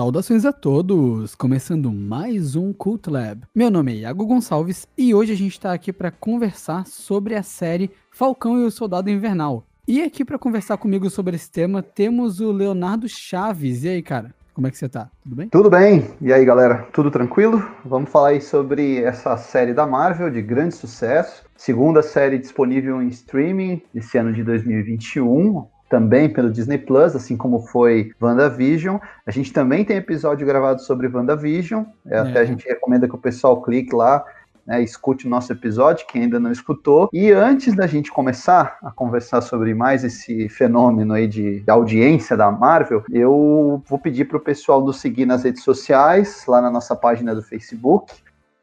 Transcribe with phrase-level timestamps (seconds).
[0.00, 1.34] Saudações a todos!
[1.34, 3.42] Começando mais um Cult Lab.
[3.54, 7.42] Meu nome é Iago Gonçalves e hoje a gente está aqui para conversar sobre a
[7.42, 9.62] série Falcão e o Soldado Invernal.
[9.86, 13.84] E aqui para conversar comigo sobre esse tema temos o Leonardo Chaves.
[13.84, 14.34] E aí, cara?
[14.54, 15.10] Como é que você tá?
[15.22, 15.48] Tudo bem?
[15.50, 16.10] Tudo bem.
[16.22, 16.88] E aí, galera?
[16.94, 17.62] Tudo tranquilo?
[17.84, 21.44] Vamos falar aí sobre essa série da Marvel de grande sucesso.
[21.54, 27.66] Segunda série disponível em streaming esse ano de 2021 também pelo Disney Plus, assim como
[27.66, 28.98] foi WandaVision.
[29.26, 31.84] A gente também tem episódio gravado sobre WandaVision.
[32.06, 32.18] É, é.
[32.20, 34.24] Até a gente recomenda que o pessoal clique lá.
[34.66, 37.08] Né, escute o nosso episódio, quem ainda não escutou.
[37.12, 42.36] E antes da gente começar a conversar sobre mais esse fenômeno aí de, de audiência
[42.36, 46.70] da Marvel, eu vou pedir para o pessoal nos seguir nas redes sociais, lá na
[46.70, 48.14] nossa página do Facebook,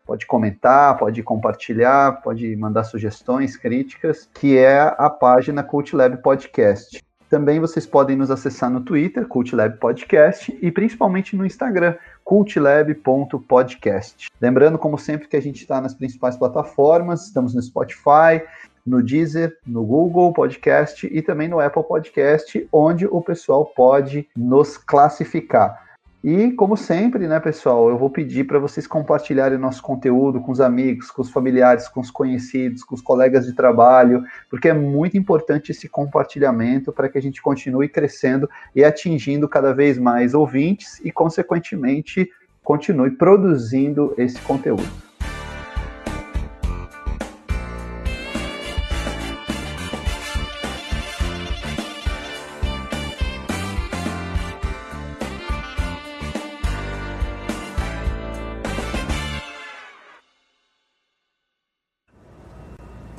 [0.05, 7.06] pode comentar, pode compartilhar, pode mandar sugestões, críticas, que é a página Cult Lab Podcast.
[7.29, 14.29] Também vocês podem nos acessar no Twitter, CultLab Podcast, e principalmente no Instagram, cultlab.podcast.
[14.39, 18.41] Lembrando, como sempre, que a gente está nas principais plataformas, estamos no Spotify,
[18.85, 24.77] no Deezer, no Google Podcast e também no Apple Podcast, onde o pessoal pode nos
[24.77, 25.85] classificar.
[26.23, 30.59] E, como sempre, né, pessoal, eu vou pedir para vocês compartilharem nosso conteúdo com os
[30.59, 35.15] amigos, com os familiares, com os conhecidos, com os colegas de trabalho, porque é muito
[35.15, 40.99] importante esse compartilhamento para que a gente continue crescendo e atingindo cada vez mais ouvintes
[41.05, 42.29] e, consequentemente,
[42.63, 45.06] continue produzindo esse conteúdo.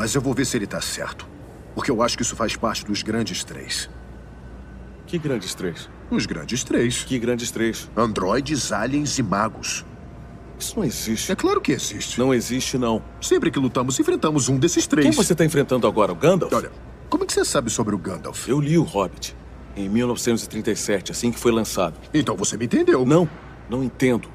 [0.09, 1.29] Mas eu vou ver se ele tá certo.
[1.75, 3.91] Porque eu acho que isso faz parte dos grandes três.
[5.07, 5.91] Que grandes três?
[6.11, 7.05] Os grandes três.
[7.05, 7.91] Que grandes três?
[7.95, 9.85] Androides, aliens e magos.
[10.59, 11.31] Isso não existe.
[11.31, 12.19] É claro que existe.
[12.19, 13.03] Não existe, não.
[13.21, 15.07] Sempre que lutamos, enfrentamos um desses três.
[15.07, 16.11] Quem você está enfrentando agora?
[16.11, 16.55] O Gandalf?
[16.55, 16.73] Olha,
[17.11, 18.49] como é que você sabe sobre o Gandalf?
[18.49, 19.37] Eu li o Hobbit.
[19.77, 22.01] Em 1937, assim que foi lançado.
[22.15, 23.05] Então você me entendeu.
[23.05, 23.29] Não,
[23.69, 24.27] não entendo.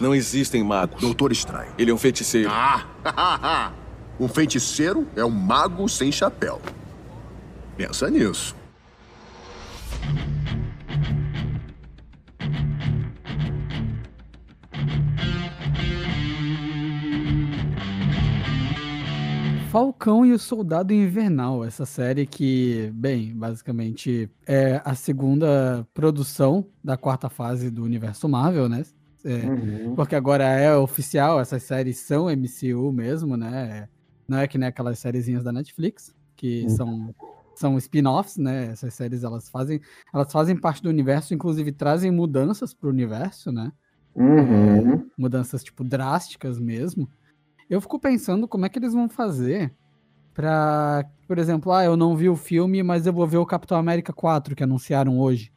[0.00, 1.00] Não existem magos.
[1.00, 1.70] Doutor Estranho.
[1.78, 2.50] Ele é um feiticeiro.
[2.50, 3.72] Ah!
[4.22, 6.62] Um feiticeiro é um mago sem chapéu.
[7.76, 8.54] Pensa nisso.
[19.72, 26.96] Falcão e o Soldado Invernal, essa série que, bem, basicamente é a segunda produção da
[26.96, 28.84] quarta fase do universo Marvel, né?
[29.24, 29.94] É, uhum.
[29.96, 33.88] Porque agora é oficial, essas séries são MCU mesmo, né?
[34.26, 37.14] Não é que nem aquelas sériezinhas da Netflix, que são,
[37.54, 38.66] são spin-offs, né?
[38.72, 39.80] Essas séries elas fazem,
[40.12, 43.72] elas fazem parte do universo, inclusive trazem mudanças para o universo, né?
[44.14, 44.94] Uhum.
[44.94, 47.08] É, mudanças, tipo, drásticas mesmo.
[47.68, 49.72] Eu fico pensando como é que eles vão fazer
[50.34, 53.78] pra, por exemplo, ah, eu não vi o filme, mas eu vou ver o Capitão
[53.78, 55.52] América 4 que anunciaram hoje.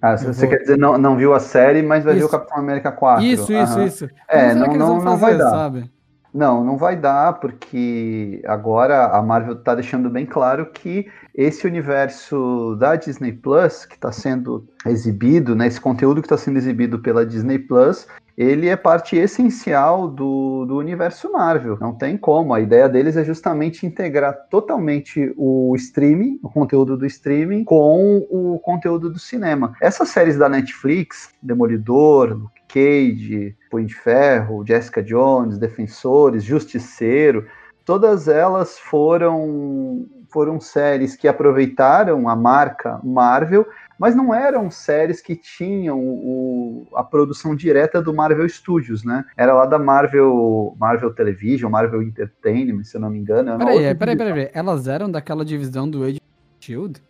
[0.00, 0.48] Ah, você vou...
[0.48, 2.22] quer dizer, não, não viu a série, mas vai isso.
[2.22, 3.24] ver o Capitão América 4.
[3.24, 3.86] Isso, isso, uhum.
[3.86, 4.08] isso.
[4.28, 5.50] É, não, não, não vai dar.
[5.50, 5.90] Sabe?
[6.34, 12.74] Não, não vai dar, porque agora a Marvel está deixando bem claro que esse universo
[12.78, 17.26] da Disney Plus, que está sendo exibido, né, esse conteúdo que está sendo exibido pela
[17.26, 18.06] Disney Plus,
[18.36, 21.76] ele é parte essencial do, do universo Marvel.
[21.80, 22.54] Não tem como.
[22.54, 28.58] A ideia deles é justamente integrar totalmente o streaming, o conteúdo do streaming, com o
[28.60, 29.74] conteúdo do cinema.
[29.80, 37.46] Essas séries da Netflix, Demolidor, Cage, Punho de Ferro, Jessica Jones, Defensores, Justiceiro,
[37.84, 43.66] todas elas foram foram séries que aproveitaram a marca Marvel,
[44.02, 49.24] mas não eram séries que tinham o, a produção direta do Marvel Studios, né?
[49.36, 53.56] Era lá da Marvel, Marvel Television, Marvel Entertainment, se eu não me engano.
[53.58, 56.20] Peraí, peraí, peraí, peraí, elas eram daquela divisão do Age
[56.58, 57.00] Shield?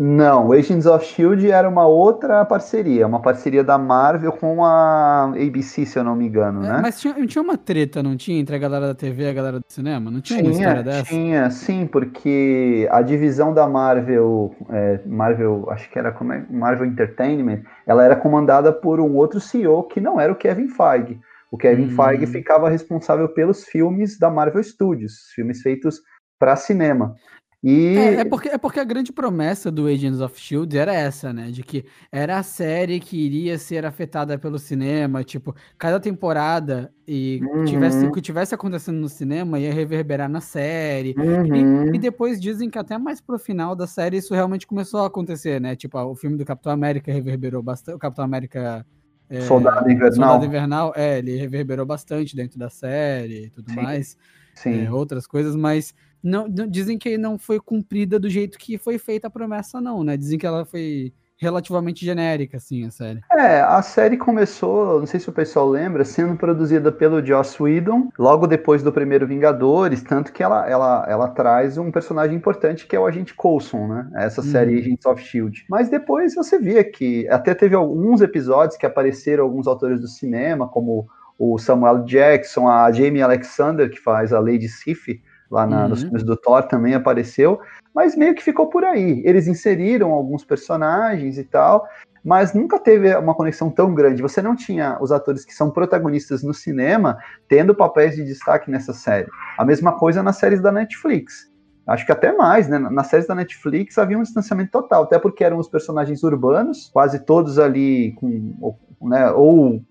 [0.00, 5.84] Não, Agents of Shield era uma outra parceria, uma parceria da Marvel com a ABC,
[5.84, 6.78] se eu não me engano, é, né?
[6.80, 9.58] Mas tinha, tinha uma treta, não tinha, entre a galera da TV e a galera
[9.58, 10.08] do cinema?
[10.08, 11.02] Não tinha, tinha uma história dessa?
[11.02, 16.86] Tinha, sim, porque a divisão da Marvel, é, Marvel, acho que era como é, Marvel
[16.86, 21.18] Entertainment, ela era comandada por um outro CEO que não era o Kevin Feige.
[21.50, 21.96] O Kevin hum.
[21.96, 26.00] Feige ficava responsável pelos filmes da Marvel Studios, filmes feitos
[26.38, 27.16] para cinema.
[27.62, 27.96] E...
[27.96, 31.50] É, é, porque, é porque a grande promessa do Agents of Shield era essa, né?
[31.50, 37.40] De que era a série que iria ser afetada pelo cinema, tipo, cada temporada e
[37.42, 37.64] uhum.
[37.64, 41.16] tivesse, o que tivesse acontecendo no cinema ia reverberar na série.
[41.18, 41.92] Uhum.
[41.92, 45.06] E, e, depois dizem que até mais pro final da série isso realmente começou a
[45.06, 45.74] acontecer, né?
[45.74, 47.96] Tipo, o filme do Capitão América reverberou bastante.
[47.96, 48.86] O Capitão América.
[49.28, 50.12] É, Soldado Invernal.
[50.12, 53.76] Soldado Invernal, é, ele reverberou bastante dentro da série e tudo Sim.
[53.76, 54.16] mais.
[54.54, 54.86] Sim.
[54.86, 58.98] É, outras coisas, mas não, não, dizem que não foi cumprida do jeito que foi
[58.98, 60.16] feita a promessa, não, né?
[60.16, 63.20] Dizem que ela foi relativamente genérica, assim, a série.
[63.30, 68.10] É, a série começou, não sei se o pessoal lembra, sendo produzida pelo Joss Whedon,
[68.18, 72.96] logo depois do primeiro Vingadores, tanto que ela, ela, ela traz um personagem importante que
[72.96, 74.10] é o Agente Coulson, né?
[74.16, 74.80] Essa série uhum.
[74.80, 75.58] Agents of S.H.I.E.L.D.
[75.70, 80.66] Mas depois você via que até teve alguns episódios que apareceram alguns autores do cinema,
[80.66, 81.06] como
[81.38, 85.88] o Samuel Jackson, a Jamie Alexander, que faz a Lady Sif, lá na, uhum.
[85.88, 87.60] nos filmes do Thor também apareceu,
[87.94, 89.22] mas meio que ficou por aí.
[89.24, 91.86] Eles inseriram alguns personagens e tal,
[92.24, 94.22] mas nunca teve uma conexão tão grande.
[94.22, 97.18] Você não tinha os atores que são protagonistas no cinema
[97.48, 99.28] tendo papéis de destaque nessa série.
[99.56, 101.50] A mesma coisa nas séries da Netflix.
[101.86, 102.78] Acho que até mais, né?
[102.78, 107.24] Nas séries da Netflix havia um distanciamento total, até porque eram os personagens urbanos, quase
[107.24, 109.82] todos ali com, né, ou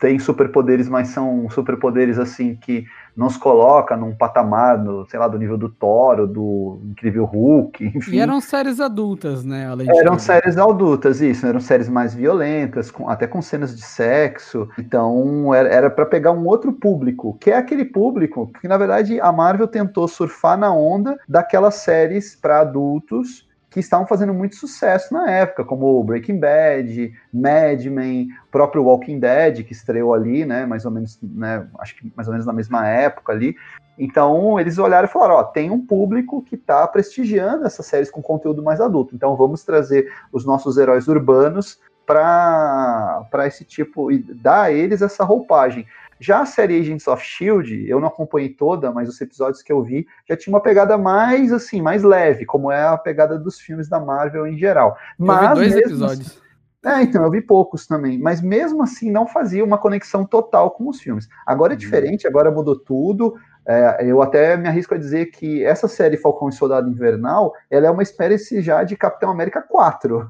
[0.00, 5.38] tem superpoderes, mas são superpoderes assim que nos coloca num patamar, no, sei lá, do
[5.38, 8.16] nível do Thor, do Incrível Hulk, enfim.
[8.16, 9.66] E eram séries adultas, né?
[9.98, 14.68] eram séries adultas, isso, eram séries mais violentas, com, até com cenas de sexo.
[14.78, 19.30] Então era para pegar um outro público, que é aquele público que, na verdade, a
[19.30, 25.30] Marvel tentou surfar na onda daquelas séries para adultos que estavam fazendo muito sucesso na
[25.30, 30.90] época, como Breaking Bad, Mad Men, próprio Walking Dead, que estreou ali, né, mais ou
[30.90, 33.54] menos, né, acho que mais ou menos na mesma época ali.
[33.96, 38.20] Então, eles olharam e falaram, ó, tem um público que está prestigiando essas séries com
[38.20, 44.62] conteúdo mais adulto, então vamos trazer os nossos heróis urbanos para esse tipo, e dar
[44.62, 45.86] a eles essa roupagem.
[46.20, 49.82] Já a série Agents of Shield, eu não acompanhei toda, mas os episódios que eu
[49.82, 53.88] vi já tinha uma pegada mais assim, mais leve, como é a pegada dos filmes
[53.88, 54.98] da Marvel em geral.
[55.18, 56.49] Mas eu vi dois episódios.
[56.84, 60.88] É, então, eu vi poucos também, mas mesmo assim não fazia uma conexão total com
[60.88, 61.28] os filmes.
[61.46, 61.78] Agora é uhum.
[61.78, 63.34] diferente, agora mudou tudo.
[63.66, 67.86] É, eu até me arrisco a dizer que essa série Falcão e Soldado Invernal, ela
[67.86, 70.26] é uma espécie já de Capitão América 4.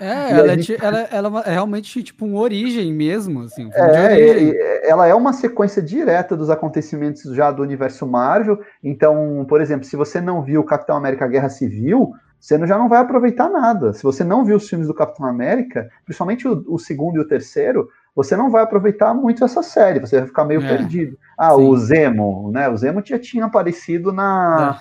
[0.00, 0.74] É, ela, gente...
[0.74, 3.66] é, ela, ela, é realmente tipo uma origem mesmo, assim.
[3.66, 8.58] Um é, ela é uma sequência direta dos acontecimentos já do universo Marvel.
[8.82, 13.00] Então, por exemplo, se você não viu Capitão América Guerra Civil, você já não vai
[13.00, 13.92] aproveitar nada.
[13.92, 17.28] Se você não viu os filmes do Capitão América, principalmente o, o segundo e o
[17.28, 20.68] terceiro, você não vai aproveitar muito essa série, você vai ficar meio é.
[20.68, 21.18] perdido.
[21.38, 21.68] Ah, Sim.
[21.68, 22.68] o Zemo, né?
[22.68, 24.80] O Zemo já tinha aparecido na,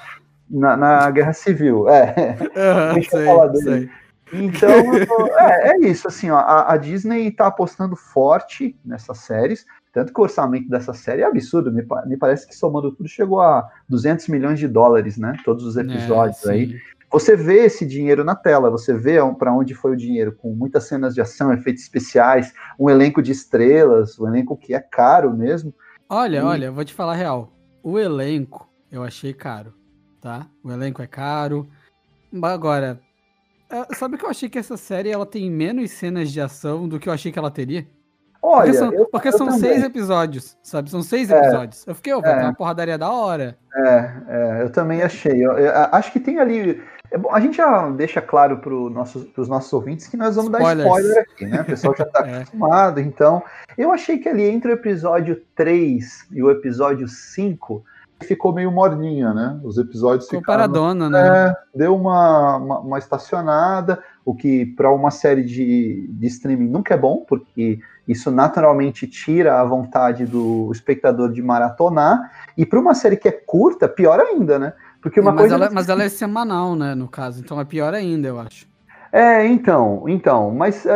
[0.49, 1.87] na, na, Guerra Civil.
[1.89, 2.37] É.
[2.39, 3.63] Uhum, Deixa eu falar dele.
[3.63, 3.89] Sei.
[4.31, 4.69] Então,
[5.39, 10.19] é, é, isso, assim, ó, a, a Disney está apostando forte nessas séries, tanto que
[10.19, 14.27] o orçamento dessa série é absurdo, me, me, parece que somando tudo chegou a 200
[14.27, 16.79] milhões de dólares, né, todos os é, episódios é, aí.
[17.11, 20.83] Você vê esse dinheiro na tela, você vê para onde foi o dinheiro, com muitas
[20.85, 25.73] cenas de ação, efeitos especiais, um elenco de estrelas, um elenco que é caro mesmo.
[26.07, 26.41] Olha, e...
[26.41, 27.51] olha, vou te falar a real.
[27.81, 29.73] O elenco eu achei caro,
[30.21, 30.47] tá?
[30.63, 31.67] O elenco é caro.
[32.43, 32.99] Agora,
[33.71, 36.99] é, sabe que eu achei que essa série ela tem menos cenas de ação do
[36.99, 37.87] que eu achei que ela teria?
[38.41, 40.89] Olha, porque são, eu, porque eu são seis episódios, sabe?
[40.89, 41.85] São seis é, episódios.
[41.85, 43.57] Eu fiquei, ó, vai é, uma porradaria da hora.
[43.75, 45.45] É, é eu também achei.
[45.45, 46.81] Eu, eu, acho que tem ali.
[47.11, 50.51] É bom, a gente já deixa claro para nosso, os nossos ouvintes que nós vamos
[50.51, 50.77] Spoilers.
[50.77, 51.61] dar spoiler aqui, né?
[51.61, 52.37] O pessoal já está é.
[52.37, 52.99] acostumado.
[52.99, 53.43] Então,
[53.77, 57.83] eu achei que ali entre o episódio 3 e o episódio 5
[58.21, 59.59] ficou meio morninha, né?
[59.63, 60.59] Os episódios ficou ficaram.
[60.59, 61.49] Paradona, né?
[61.49, 66.93] É, deu uma, uma, uma estacionada, o que para uma série de, de streaming nunca
[66.93, 72.31] é bom, porque isso naturalmente tira a vontade do espectador de maratonar.
[72.57, 74.73] E para uma série que é curta, pior ainda, né?
[75.01, 75.55] Porque uma mas coisa.
[75.55, 76.95] Ela, é, mas ela é semanal, né?
[76.95, 78.67] No caso, então é pior ainda, eu acho.
[79.11, 80.89] É, então, então, mas uh,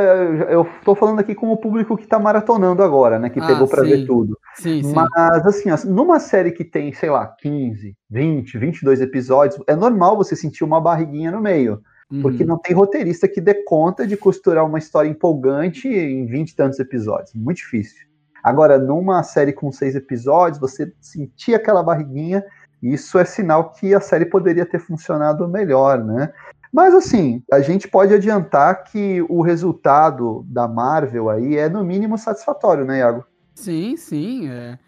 [0.48, 3.30] eu estou falando aqui com o público que está maratonando agora, né?
[3.30, 4.38] Que ah, pegou para ver tudo.
[4.56, 4.94] Sim, sim.
[4.94, 10.36] Mas, assim, numa série que tem, sei lá, 15, 20, 22 episódios, é normal você
[10.36, 11.82] sentir uma barriguinha no meio.
[12.12, 12.22] Uhum.
[12.22, 16.56] Porque não tem roteirista que dê conta de costurar uma história empolgante em 20 e
[16.56, 17.34] tantos episódios.
[17.34, 18.06] Muito difícil.
[18.44, 22.44] Agora, numa série com seis episódios, você sentir aquela barriguinha,
[22.84, 26.34] isso é sinal que a série poderia ter funcionado melhor, né?
[26.72, 32.18] Mas assim, a gente pode adiantar que o resultado da Marvel aí é no mínimo
[32.18, 33.24] satisfatório, né, Iago?
[33.54, 34.50] Sim, sim.
[34.50, 34.80] É.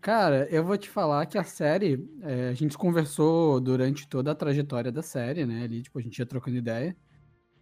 [0.00, 4.34] Cara, eu vou te falar que a série, é, a gente conversou durante toda a
[4.34, 5.64] trajetória da série, né?
[5.64, 6.96] Ali, tipo, a gente ia trocando ideia.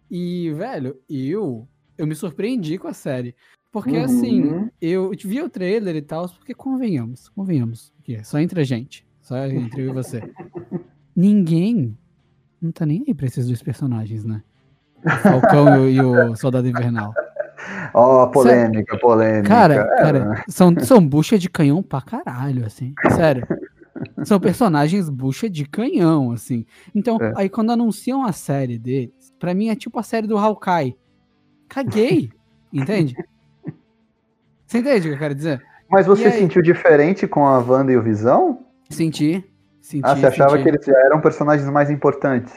[0.09, 3.35] E, velho, eu, eu me surpreendi com a série.
[3.71, 4.03] Porque, uhum.
[4.03, 7.91] assim, eu vi o trailer e tal, porque convenhamos, convenhamos.
[7.95, 10.21] Porque só entre a gente, só entre eu e você.
[11.15, 11.97] Ninguém
[12.61, 14.43] não tá nem aí pra esses dois personagens, né?
[15.03, 17.13] O Falcão e o Soldado Invernal.
[17.93, 19.47] Ó, oh, polêmica, polêmica.
[19.47, 19.97] Cara, é.
[19.97, 22.93] cara, são, são bucha de canhão pra caralho, assim.
[23.15, 23.47] Sério.
[24.25, 26.65] São personagens bucha de canhão, assim.
[26.93, 27.33] Então, é.
[27.37, 30.97] aí quando anunciam a série deles, pra mim é tipo a série do Hawkeye.
[31.69, 32.29] Caguei,
[32.71, 33.15] entende?
[34.65, 35.63] Você entende o que eu quero dizer?
[35.89, 38.65] Mas você sentiu diferente com a Wanda e o Visão?
[38.93, 39.43] Senti.
[39.81, 40.63] senti ah, você achava senti.
[40.63, 42.53] que eles já eram personagens mais importantes?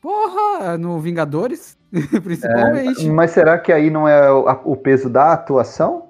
[0.00, 1.78] Porra, no Vingadores,
[2.24, 3.06] principalmente.
[3.06, 6.08] É, mas será que aí não é o, o peso da atuação?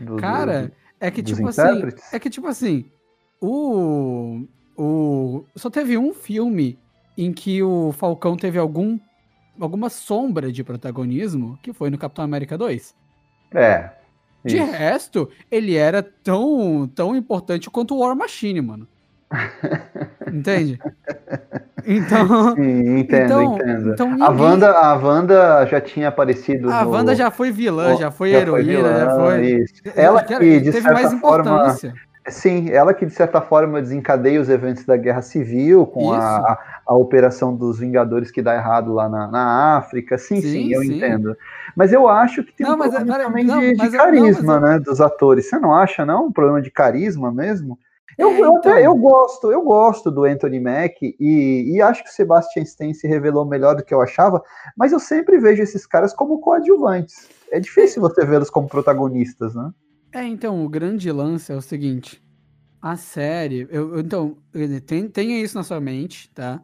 [0.00, 1.82] Do, Cara, do, é que tipo assim,
[2.12, 2.86] é que tipo assim,
[3.40, 4.46] o
[4.76, 6.78] o só teve um filme
[7.16, 8.98] em que o Falcão teve algum
[9.58, 12.94] alguma sombra de protagonismo, que foi no Capitão América 2.
[13.54, 13.90] É.
[14.44, 14.70] De isso.
[14.70, 18.88] resto, ele era tão tão importante quanto o War Machine, mano.
[20.32, 20.78] Entende?
[21.86, 22.54] Então.
[22.56, 23.92] Sim, entendo, então, entendo.
[23.92, 24.26] Então ninguém...
[24.26, 26.70] a, Wanda, a Wanda já tinha aparecido.
[26.70, 26.90] A no...
[26.90, 29.46] Wanda já foi vilã, já foi já heroína, foi vilã, já foi.
[29.46, 29.74] Isso.
[29.94, 31.90] Ela que, de teve mais importância.
[31.90, 36.58] Forma, sim, ela que de certa forma desencadeia os eventos da Guerra Civil com a,
[36.84, 40.18] a, operação dos Vingadores que dá errado lá na, na África.
[40.18, 40.96] Sim, sim, sim eu sim.
[40.96, 41.36] entendo.
[41.76, 44.68] Mas eu acho que tem não, um problema é, também não, de, de carisma, não,
[44.68, 45.48] né, dos atores.
[45.48, 46.26] Você não acha, não?
[46.26, 47.78] Um problema de carisma mesmo?
[48.18, 48.78] Eu, é, eu, então...
[48.78, 53.06] eu, gosto, eu gosto do Anthony Mack e, e, acho que o Sebastian Stan se
[53.06, 54.42] revelou melhor do que eu achava,
[54.76, 57.28] mas eu sempre vejo esses caras como coadjuvantes.
[57.50, 59.70] É difícil você vê-los como protagonistas, né?
[60.12, 62.22] É, então, o grande lance é o seguinte:
[62.80, 63.66] a série.
[63.70, 64.36] Eu, então,
[65.12, 66.62] tenha isso na sua mente, tá?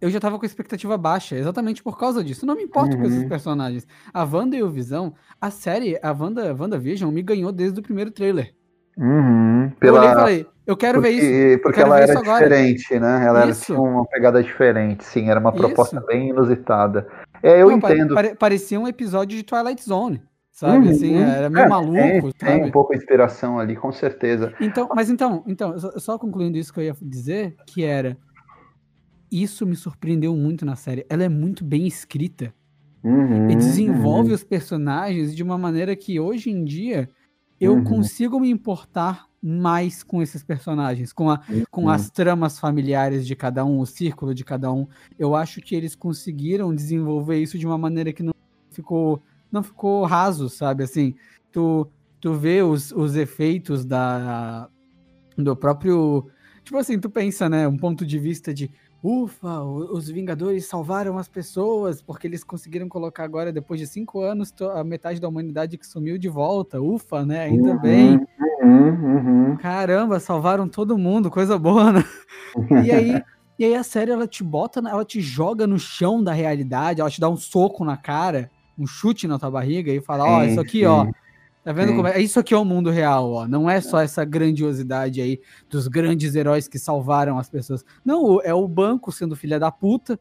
[0.00, 2.46] Eu já tava com expectativa baixa, exatamente por causa disso.
[2.46, 3.02] Não me importo uhum.
[3.02, 3.28] com esses uhum.
[3.28, 3.86] personagens.
[4.12, 8.10] A Wanda e o Visão, a série, a Wanda, WandaVision, me ganhou desde o primeiro
[8.10, 8.54] trailer.
[8.96, 10.04] Uhum, pela...
[10.04, 11.62] Eu falei, eu quero porque, ver isso.
[11.62, 13.24] Porque ela era diferente, né?
[13.24, 16.06] Ela era, tinha uma pegada diferente, sim, era uma proposta isso.
[16.06, 17.06] bem inusitada.
[17.40, 18.14] É, eu Não, entendo.
[18.14, 20.20] Pare, parecia um episódio de Twilight Zone,
[20.50, 20.86] sabe?
[20.86, 22.32] Uhum, assim, era meio é, maluco.
[22.32, 24.52] Tem, tem, um pouco de inspiração ali, com certeza.
[24.60, 28.16] Então, mas então, então, só concluindo isso que eu ia dizer, que era.
[29.30, 31.06] Isso me surpreendeu muito na série.
[31.08, 32.52] Ela é muito bem escrita.
[33.04, 34.34] Uhum, e desenvolve uhum.
[34.34, 37.08] os personagens de uma maneira que hoje em dia
[37.60, 37.84] eu uhum.
[37.84, 41.64] consigo me importar mais com esses personagens, com, a, uhum.
[41.70, 44.86] com as tramas familiares de cada um, o círculo de cada um.
[45.18, 48.34] Eu acho que eles conseguiram desenvolver isso de uma maneira que não
[48.70, 50.84] ficou, não ficou raso, sabe?
[50.84, 51.14] Assim,
[51.52, 51.88] tu,
[52.20, 54.68] tu vê os, os efeitos da,
[55.36, 56.28] do próprio.
[56.64, 57.68] Tipo assim, tu pensa, né?
[57.68, 58.70] Um ponto de vista de
[59.06, 64.52] ufa, os Vingadores salvaram as pessoas, porque eles conseguiram colocar agora, depois de cinco anos,
[64.74, 66.80] a metade da humanidade que sumiu de volta.
[66.80, 67.44] Ufa, né?
[67.44, 68.20] Ainda uhum, bem.
[68.62, 69.56] Uhum, uhum.
[69.58, 72.04] Caramba, salvaram todo mundo, coisa boa, né?
[72.86, 73.22] E aí,
[73.58, 77.10] e aí a série ela te bota, ela te joga no chão da realidade, ela
[77.10, 80.44] te dá um soco na cara, um chute na tua barriga e fala: Ó, oh,
[80.44, 81.06] isso aqui, ó
[81.66, 81.96] Tá vendo Sim.
[81.96, 82.20] como é?
[82.20, 83.48] Isso aqui é o mundo real, ó.
[83.48, 87.84] Não é só essa grandiosidade aí dos grandes heróis que salvaram as pessoas.
[88.04, 90.16] Não, é o banco sendo filha da puta,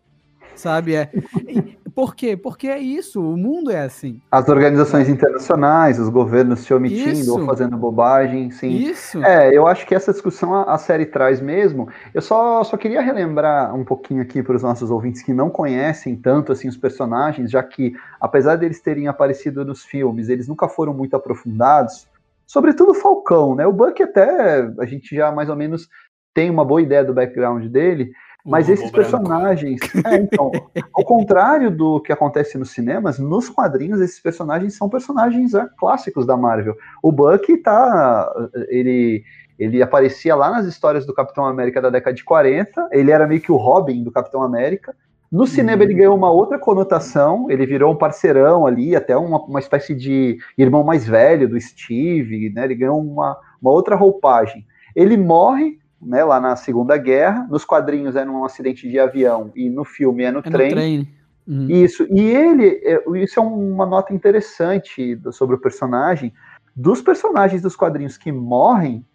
[0.55, 0.95] sabe?
[0.95, 1.11] É.
[1.95, 2.35] Por quê?
[2.35, 4.19] Porque é isso, o mundo é assim.
[4.29, 7.39] As organizações internacionais, os governos se omitindo isso.
[7.39, 8.67] ou fazendo bobagem, sim.
[8.67, 9.23] Isso.
[9.23, 11.87] É, eu acho que essa discussão a, a série traz mesmo.
[12.13, 16.17] Eu só, só queria relembrar um pouquinho aqui para os nossos ouvintes que não conhecem
[16.17, 20.93] tanto assim os personagens, já que apesar deles terem aparecido nos filmes, eles nunca foram
[20.93, 22.09] muito aprofundados.
[22.45, 23.65] Sobretudo o Falcão, né?
[23.65, 25.87] O Buck até a gente já mais ou menos
[26.33, 28.11] tem uma boa ideia do background dele,
[28.45, 30.51] mas esses personagens, é, então,
[30.93, 36.25] ao contrário do que acontece nos cinemas, nos quadrinhos esses personagens são personagens é, clássicos
[36.27, 36.75] da Marvel.
[37.01, 38.31] O Bucky tá,
[38.67, 39.23] ele
[39.57, 43.39] ele aparecia lá nas histórias do Capitão América da década de 40, ele era meio
[43.39, 44.93] que o Robin do Capitão América.
[45.31, 49.59] No cinema ele ganhou uma outra conotação, ele virou um parceirão ali, até uma, uma
[49.59, 52.65] espécie de irmão mais velho do Steve, né?
[52.65, 54.65] Ele ganhou uma, uma outra roupagem.
[54.93, 57.47] Ele morre né, lá na Segunda Guerra.
[57.49, 60.69] Nos quadrinhos é num acidente de avião e no filme é no é trem.
[60.69, 61.09] No trem.
[61.47, 61.69] Uhum.
[61.69, 62.07] Isso.
[62.09, 66.33] E ele, é, isso é uma nota interessante sobre o personagem.
[66.75, 69.05] Dos personagens dos quadrinhos que morrem,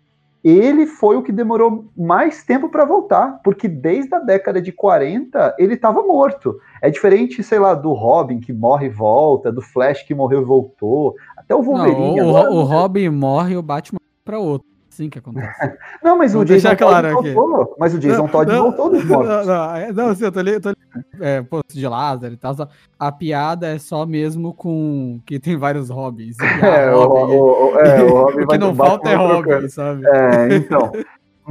[0.42, 5.56] ele foi o que demorou mais tempo para voltar, porque desde a década de 40
[5.58, 6.58] ele estava morto.
[6.80, 10.44] É diferente, sei lá, do Robin que morre e volta, do Flash que morreu e
[10.44, 12.16] voltou, até o Wolverine.
[12.16, 14.69] Não, o, agora, o Robin morre e o Batman para outro.
[15.00, 15.48] Assim que acontece.
[16.04, 17.76] não, mas Vou o Jason claro Todd voltou.
[17.78, 19.46] Mas o Jason não, Todd não, voltou dos mortos.
[19.46, 20.78] Não, não, não assim, eu tô ali, eu tô ali
[21.20, 22.54] é, posto de Lázaro e tal.
[22.98, 26.36] A piada é só mesmo com que tem vários hobbies.
[26.60, 30.02] É, o, o, é, o hobby que não falta é hobby, sabe?
[30.06, 30.92] É, então.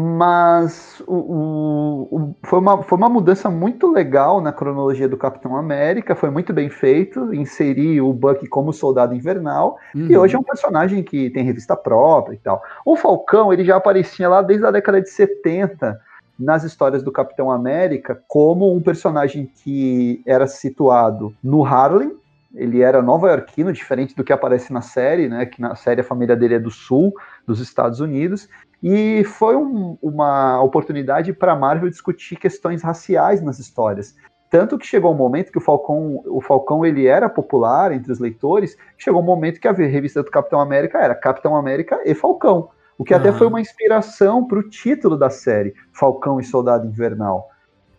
[0.02, 6.16] Mas o, o, foi, uma, foi uma mudança muito legal na cronologia do Capitão América,
[6.16, 10.08] foi muito bem feito, inserir o Buck como soldado invernal, uhum.
[10.08, 12.64] e hoje é um personagem que tem revista própria e tal.
[12.86, 16.00] O Falcão, ele já aparecia lá desde a década de 70,
[16.40, 22.14] nas histórias do Capitão América, como um personagem que era situado no Harlem,
[22.54, 25.46] ele era nova-iorquino, diferente do que aparece na série, né?
[25.46, 27.14] Que na série a família dele é do sul,
[27.46, 28.50] dos Estados Unidos,
[28.82, 34.16] e foi um, uma oportunidade para a Marvel discutir questões raciais nas histórias.
[34.50, 38.20] Tanto que chegou um momento que o Falcão, o Falcão ele era popular entre os
[38.20, 42.70] leitores, chegou um momento que a revista do Capitão América era Capitão América e Falcão,
[42.98, 43.20] o que uhum.
[43.20, 47.49] até foi uma inspiração para o título da série, Falcão e Soldado Invernal.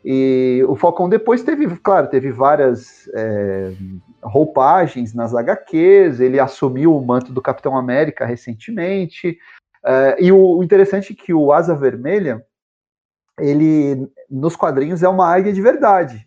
[0.04, 3.72] E o Falcão depois teve, claro, teve várias é,
[4.22, 9.38] roupagens nas HQs, ele assumiu o manto do Capitão América recentemente,
[9.84, 12.44] Uh, e o, o, interessante é que o Asa Vermelha,
[13.38, 16.26] ele nos quadrinhos é uma águia de verdade.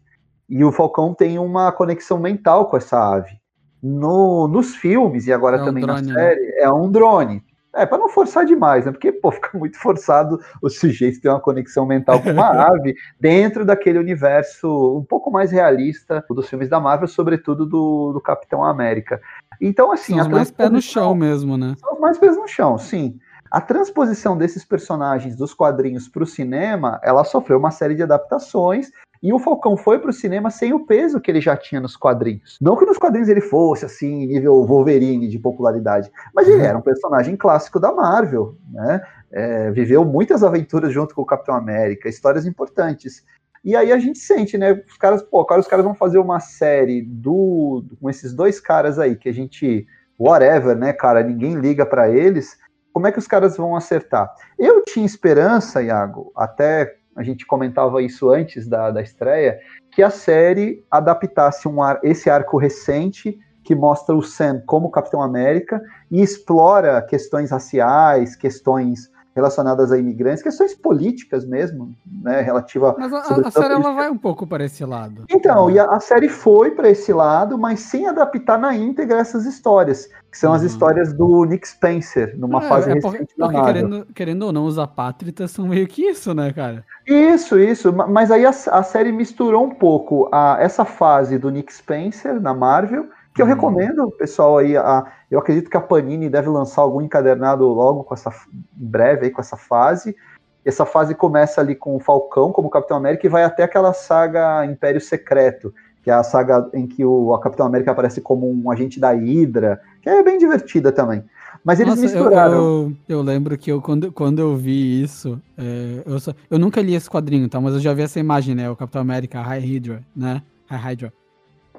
[0.50, 3.40] E o Falcão tem uma conexão mental com essa ave.
[3.82, 6.20] No, nos filmes, e agora é também um drone, na né?
[6.20, 6.60] série, né?
[6.60, 7.44] é um drone.
[7.76, 8.92] É, para não forçar demais, né?
[8.92, 13.66] Porque, pô, fica muito forçado o sujeito ter uma conexão mental com uma ave dentro
[13.66, 19.20] daquele universo um pouco mais realista dos filmes da Marvel, sobretudo do, do Capitão América.
[19.60, 20.14] Então, assim.
[20.14, 21.76] São os mais pés no chão mesmo, né?
[21.80, 23.20] São os mais pés no chão, sim.
[23.50, 28.92] A transposição desses personagens dos quadrinhos para o cinema, ela sofreu uma série de adaptações
[29.24, 31.96] e o Falcão foi para o cinema sem o peso que ele já tinha nos
[31.96, 32.58] quadrinhos.
[32.62, 36.66] Não que nos quadrinhos ele fosse assim, nível Wolverine de popularidade, mas ele uhum.
[36.66, 39.02] era um personagem clássico da Marvel, né?
[39.32, 43.24] É, viveu muitas aventuras junto com o Capitão América, histórias importantes.
[43.64, 44.84] E aí a gente sente, né?
[44.86, 49.00] Os caras, pô, agora os caras vão fazer uma série do com esses dois caras
[49.00, 49.88] aí que a gente
[50.20, 52.58] whatever, né, cara, ninguém liga para eles
[52.94, 54.32] como é que os caras vão acertar?
[54.58, 59.60] Eu tinha esperança, Iago, até a gente comentava isso antes da, da estreia,
[59.92, 65.22] que a série adaptasse um ar, esse arco recente que mostra o Sam como Capitão
[65.22, 72.96] América e explora questões raciais, questões relacionadas a imigrantes, questões políticas mesmo, né, relativa...
[72.98, 75.26] Mas a, a série ela vai um pouco para esse lado.
[75.30, 79.46] Então, e a, a série foi para esse lado, mas sem adaptar na íntegra essas
[79.46, 80.56] histórias, que são uhum.
[80.56, 84.44] as histórias do Nick Spencer, numa é, fase é recente porque, da porque querendo, querendo,
[84.44, 86.86] ou não, os apátritas são meio que isso, né, cara?
[87.08, 91.74] Isso, isso, mas aí a, a série misturou um pouco a, essa fase do Nick
[91.74, 93.54] Spencer na Marvel que eu uhum.
[93.54, 98.14] recomendo, pessoal, aí, a, eu acredito que a Panini deve lançar algum encadernado logo com
[98.14, 98.32] essa
[98.72, 100.16] breve aí com essa fase.
[100.64, 104.66] Essa fase começa ali com o Falcão como Capitão América e vai até aquela saga
[104.66, 109.00] Império Secreto, que é a saga em que o Capitão América aparece como um agente
[109.00, 111.24] da Hydra, que é bem divertida também.
[111.64, 112.54] Mas eles Nossa, misturaram.
[112.54, 116.60] Eu, eu, eu, lembro que eu, quando, quando eu vi isso, é, eu, só, eu
[116.60, 117.60] nunca li esse quadrinho, tá?
[117.60, 118.70] Mas eu já vi essa imagem, né?
[118.70, 120.42] O Capitão América, High Hydra, né?
[120.68, 121.14] High Hydra.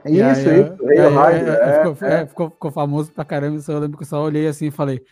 [0.07, 2.27] Isso, aí, isso, é, ficou, é.
[2.27, 3.59] ficou, famoso pra caramba.
[3.67, 5.03] Eu lembro que eu só olhei assim e falei.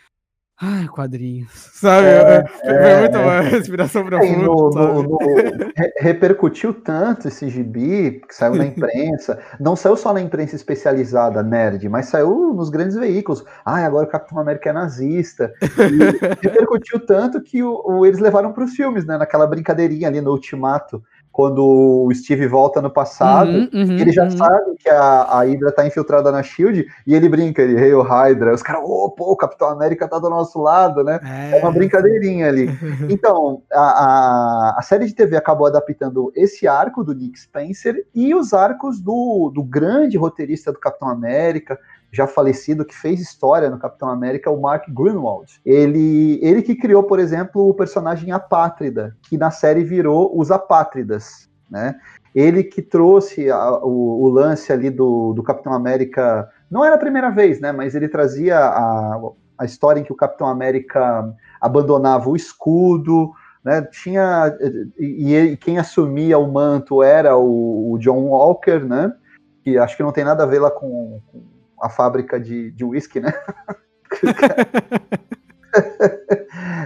[0.61, 1.51] Ai, quadrinhos.
[1.73, 2.07] Sabe?
[2.07, 4.37] É, Foi é, muito uma respiração profunda.
[4.37, 5.17] No, no, no,
[5.97, 9.39] repercutiu tanto esse gibi que saiu na imprensa.
[9.59, 13.43] Não saiu só na imprensa especializada, nerd, mas saiu nos grandes veículos.
[13.65, 15.51] Ai, agora o Capitão América é nazista.
[15.61, 19.17] E repercutiu tanto que o, o eles levaram para os filmes, né?
[19.17, 21.03] Naquela brincadeirinha ali no Ultimato
[21.33, 24.37] quando o Steve volta no passado, uhum, uhum, ele já uhum.
[24.37, 28.53] sabe que a, a Hydra tá infiltrada na SHIELD, e ele brinca, ele, Hail Hydra,
[28.53, 31.19] os caras, oh, pô, o Capitão América tá do nosso lado, né?
[31.23, 32.69] É, é uma brincadeirinha ali.
[33.09, 38.33] Então, a, a, a, série de TV acabou adaptando esse arco do Nick Spencer e
[38.35, 41.79] os arcos do, do grande roteirista do Capitão América,
[42.13, 45.59] já falecido, que fez história no Capitão América, o Mark Grunwald.
[45.65, 51.49] Ele, ele que criou, por exemplo, o personagem Apátrida, que na série virou os Apátridas,
[51.69, 51.95] né?
[52.35, 56.99] Ele que trouxe a, o, o, lance ali do, do Capitão América, não era a
[56.99, 57.71] primeira vez, né?
[57.71, 59.19] Mas ele trazia a,
[59.57, 63.31] a história em que o Capitão América abandonava o escudo,
[63.63, 64.55] né, tinha
[64.99, 69.13] e, e, quem assumia o manto era o, o, John Walker, né,
[69.63, 71.52] que acho que não tem nada a ver lá com, com
[71.83, 73.33] a fábrica de, de whisky, né?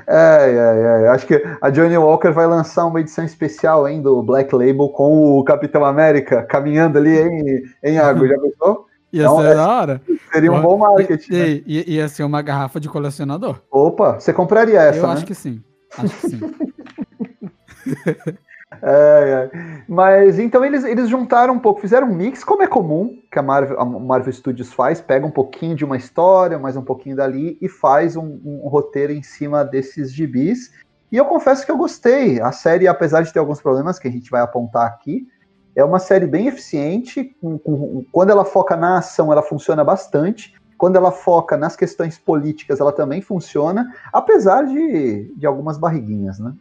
[0.08, 1.10] é, é, é.
[1.10, 5.38] Acho que a Johnny Walker vai lançar uma edição especial hein, do Black Label com
[5.38, 8.28] o Capitão América caminhando ali em, em água.
[8.28, 8.88] Já pensou?
[9.14, 10.02] Ia então, ser é, da hora.
[10.34, 11.32] Seria um bom marketing.
[11.32, 11.62] Né?
[11.66, 13.62] Ia, ia ser uma garrafa de colecionador.
[13.70, 15.00] Opa, você compraria essa?
[15.00, 15.14] Eu né?
[15.14, 15.62] acho que sim.
[15.98, 16.40] Acho que sim.
[18.82, 19.84] É, é.
[19.88, 23.42] Mas então eles, eles juntaram um pouco, fizeram um mix, como é comum que a
[23.42, 27.58] Marvel, a Marvel Studios faz, pega um pouquinho de uma história, mais um pouquinho dali
[27.62, 30.72] e faz um, um, roteiro em cima desses gibis.
[31.12, 32.42] E eu confesso que eu gostei.
[32.42, 35.28] A série, apesar de ter alguns problemas que a gente vai apontar aqui,
[35.76, 37.36] é uma série bem eficiente.
[37.40, 40.54] Com, com, quando ela foca na ação, ela funciona bastante.
[40.78, 46.54] Quando ela foca nas questões políticas, ela também funciona, apesar de, de algumas barriguinhas, né?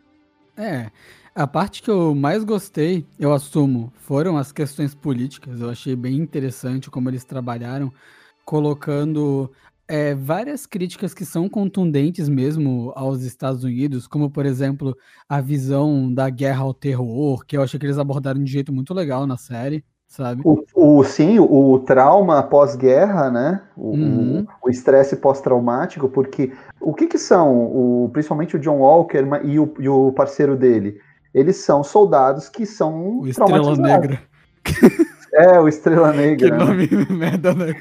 [0.56, 0.86] É,
[1.36, 5.60] a parte que eu mais gostei, eu assumo, foram as questões políticas.
[5.60, 7.92] Eu achei bem interessante como eles trabalharam,
[8.42, 9.52] colocando
[9.86, 14.96] é, várias críticas que são contundentes mesmo aos Estados Unidos, como por exemplo
[15.28, 18.72] a visão da guerra ao terror, que eu achei que eles abordaram de um jeito
[18.72, 19.84] muito legal na série.
[20.08, 20.40] Sabe?
[20.44, 23.60] O, o sim, o, trauma pós-guerra, né?
[23.76, 24.46] O uhum.
[24.68, 29.88] estresse pós-traumático, porque o que que são, o, principalmente o John Walker e o, e
[29.88, 31.00] o parceiro dele?
[31.34, 34.20] Eles são soldados que são o Estrela Negra.
[35.36, 36.50] É, o Estrela Negra.
[36.50, 37.06] Que nome né?
[37.10, 37.74] merda, né?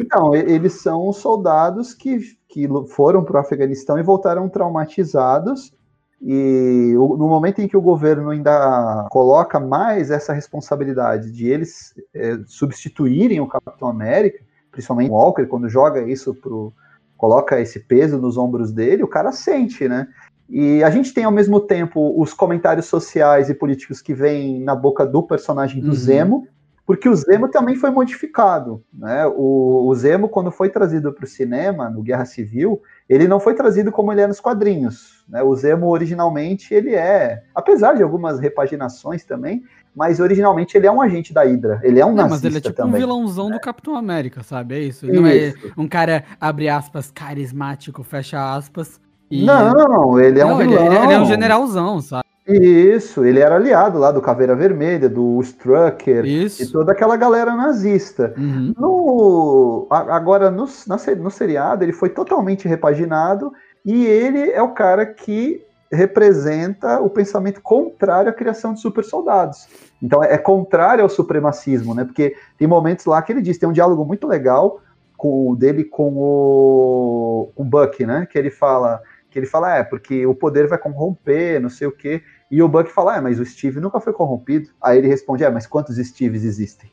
[0.00, 5.72] então, eles são soldados que, que foram para o Afeganistão e voltaram traumatizados.
[6.20, 12.38] E no momento em que o governo ainda coloca mais essa responsabilidade de eles é,
[12.46, 16.72] substituírem o Capitão América, principalmente o Walker, quando joga isso pro.
[17.16, 20.08] coloca esse peso nos ombros dele, o cara sente, né?
[20.48, 24.74] E a gente tem ao mesmo tempo os comentários sociais e políticos que vêm na
[24.74, 25.94] boca do personagem do uhum.
[25.94, 26.48] Zemo,
[26.86, 28.84] porque o Zemo também foi modificado.
[28.92, 29.26] Né?
[29.26, 33.54] O, o Zemo, quando foi trazido para o cinema, no Guerra Civil, ele não foi
[33.54, 35.24] trazido como ele é nos quadrinhos.
[35.26, 35.42] Né?
[35.42, 39.62] O Zemo, originalmente, ele é, apesar de algumas repaginações também,
[39.96, 41.80] mas originalmente ele é um agente da Hydra.
[41.82, 42.94] Ele é um não, nazista Mas ele é tipo também.
[42.94, 44.74] um vilãozão do Capitão América, sabe?
[44.74, 45.06] É isso.
[45.06, 45.58] Ele isso.
[45.58, 49.44] não é um cara, abre aspas, carismático, fecha aspas, e...
[49.44, 50.86] Não, ele é não, um vilão.
[50.86, 52.24] Ele, ele, é um generalzão, sabe?
[52.46, 56.62] Isso, ele era aliado lá do Caveira Vermelha, do Strucker Isso.
[56.62, 58.34] e toda aquela galera nazista.
[58.36, 58.74] Uhum.
[58.78, 63.50] No, agora, no, na, no seriado, ele foi totalmente repaginado
[63.84, 69.66] e ele é o cara que representa o pensamento contrário à criação de super soldados.
[70.02, 72.04] Então é, é contrário ao supremacismo, né?
[72.04, 74.80] Porque tem momentos lá que ele diz, tem um diálogo muito legal
[75.16, 78.26] com dele com o, com o Buck, né?
[78.30, 79.00] Que ele fala
[79.34, 82.22] que ele fala, é, porque o poder vai corromper, não sei o quê.
[82.48, 84.70] E o Buck fala, é, mas o Steve nunca foi corrompido.
[84.80, 86.88] Aí ele responde, é, mas quantos Steves existem?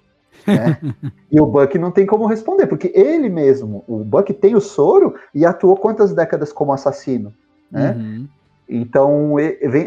[0.47, 0.75] Né?
[1.32, 5.13] e o Buck não tem como responder, porque ele mesmo, o Buck tem o soro
[5.36, 7.32] e atuou quantas décadas como assassino,
[7.71, 7.91] né?
[7.91, 8.27] Uhum.
[8.67, 9.36] Então,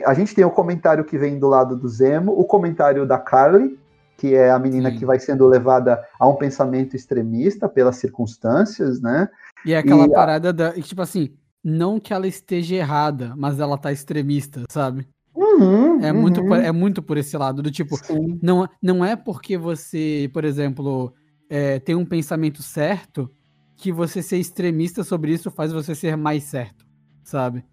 [0.06, 3.76] a gente tem o comentário que vem do lado do Zemo, o comentário da Carly,
[4.16, 4.98] que é a menina Sim.
[4.98, 9.28] que vai sendo levada a um pensamento extremista pelas circunstâncias, né?
[9.66, 10.52] E é aquela e parada a...
[10.52, 10.72] da.
[10.74, 11.32] Tipo assim,
[11.64, 15.08] não que ela esteja errada, mas ela tá extremista, sabe?
[15.34, 16.20] Uhum, é, uhum.
[16.20, 17.96] Muito, é muito por esse lado, do tipo,
[18.42, 21.12] não, não é porque você, por exemplo,
[21.48, 23.30] é, tem um pensamento certo
[23.76, 26.86] que você ser extremista sobre isso faz você ser mais certo,
[27.24, 27.64] sabe?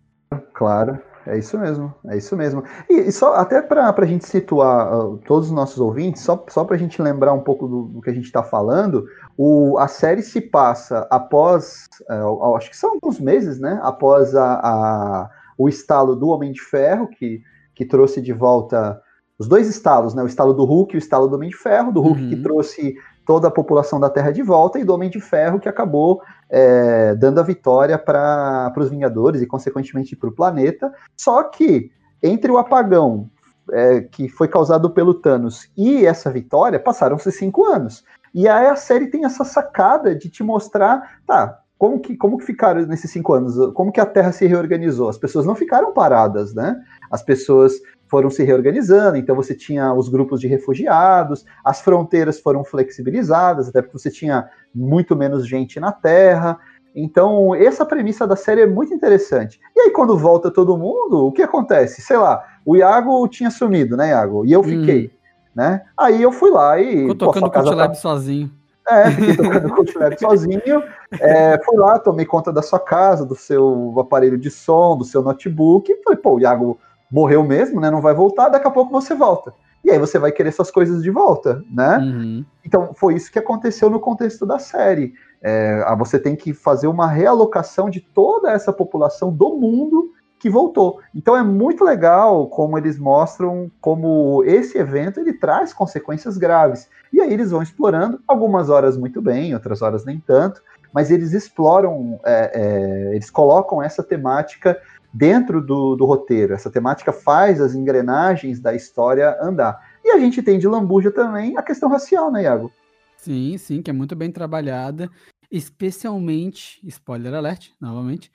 [0.53, 2.63] Claro, é isso mesmo, é isso mesmo.
[2.89, 6.63] E, e só até para a gente situar uh, todos os nossos ouvintes, só, só
[6.63, 9.05] para a gente lembrar um pouco do, do que a gente está falando,
[9.37, 13.79] o, a série se passa após, uh, acho que são alguns meses, né?
[13.83, 17.41] Após a, a, o estalo do Homem de Ferro, que,
[17.75, 19.01] que trouxe de volta
[19.37, 20.21] os dois estalos, né?
[20.21, 22.29] O estalo do Hulk e o estalo do Homem de Ferro, do Hulk uhum.
[22.29, 25.69] que trouxe toda a população da Terra de volta, e do Homem de Ferro que
[25.69, 30.91] acabou é, dando a vitória para os Vingadores e, consequentemente, para o planeta.
[31.15, 33.29] Só que entre o apagão
[33.71, 38.03] é, que foi causado pelo Thanos e essa vitória, passaram-se cinco anos.
[38.33, 42.45] E aí a série tem essa sacada de te mostrar, tá, como que, como que
[42.45, 43.55] ficaram nesses cinco anos?
[43.73, 45.09] Como que a Terra se reorganizou?
[45.09, 46.79] As pessoas não ficaram paradas, né?
[47.09, 47.73] As pessoas
[48.11, 53.81] foram se reorganizando, então você tinha os grupos de refugiados, as fronteiras foram flexibilizadas, até
[53.81, 56.59] porque você tinha muito menos gente na Terra.
[56.93, 59.59] Então, essa premissa da série é muito interessante.
[59.73, 62.01] E aí, quando volta todo mundo, o que acontece?
[62.01, 64.45] Sei lá, o Iago tinha sumido, né, Iago?
[64.45, 65.05] E eu fiquei.
[65.07, 65.21] Hum
[65.55, 65.81] né?
[65.97, 67.01] Aí eu fui lá e.
[67.01, 67.93] Ficou tocando o Cutlab tá...
[67.93, 68.51] sozinho.
[68.87, 70.83] É, fiquei tocando o Cutlab sozinho.
[71.19, 75.21] É, fui lá, tomei conta da sua casa, do seu aparelho de som, do seu
[75.21, 75.91] notebook.
[75.91, 76.79] E falei, pô, o Iago
[77.11, 77.91] morreu mesmo, né?
[77.91, 79.53] Não vai voltar, daqui a pouco você volta.
[79.83, 81.97] E aí você vai querer suas coisas de volta, né?
[81.97, 82.45] Uhum.
[82.63, 85.13] Então foi isso que aconteceu no contexto da série.
[85.41, 90.99] É, você tem que fazer uma realocação de toda essa população do mundo que voltou.
[91.13, 96.89] Então é muito legal como eles mostram como esse evento ele traz consequências graves.
[97.11, 100.61] E aí eles vão explorando, algumas horas muito bem, outras horas nem tanto,
[100.93, 104.79] mas eles exploram, é, é, eles colocam essa temática
[105.13, 106.53] dentro do, do, roteiro.
[106.53, 109.79] Essa temática faz as engrenagens da história andar.
[110.03, 112.71] E a gente tem de Lambuja também a questão racial, né, Iago?
[113.17, 115.09] Sim, sim, que é muito bem trabalhada,
[115.51, 118.31] especialmente, spoiler alert, novamente,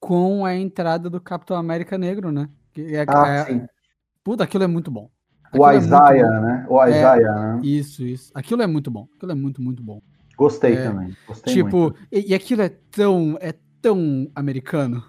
[0.00, 2.48] com a entrada do Capitão América Negro, né?
[2.72, 3.66] Que é, ah, é, sim.
[4.24, 5.10] Puta, aquilo é muito bom.
[5.44, 6.66] Aquilo o Isaiah, é né?
[6.68, 7.60] O é, Isaiah, é, né?
[7.62, 8.30] Isso, isso.
[8.34, 9.08] Aquilo é muito bom.
[9.16, 10.00] Aquilo é muito, muito bom.
[10.36, 11.14] Gostei é, também.
[11.26, 11.98] Gostei tipo, muito.
[12.10, 15.04] E, e aquilo é tão, é tão americano.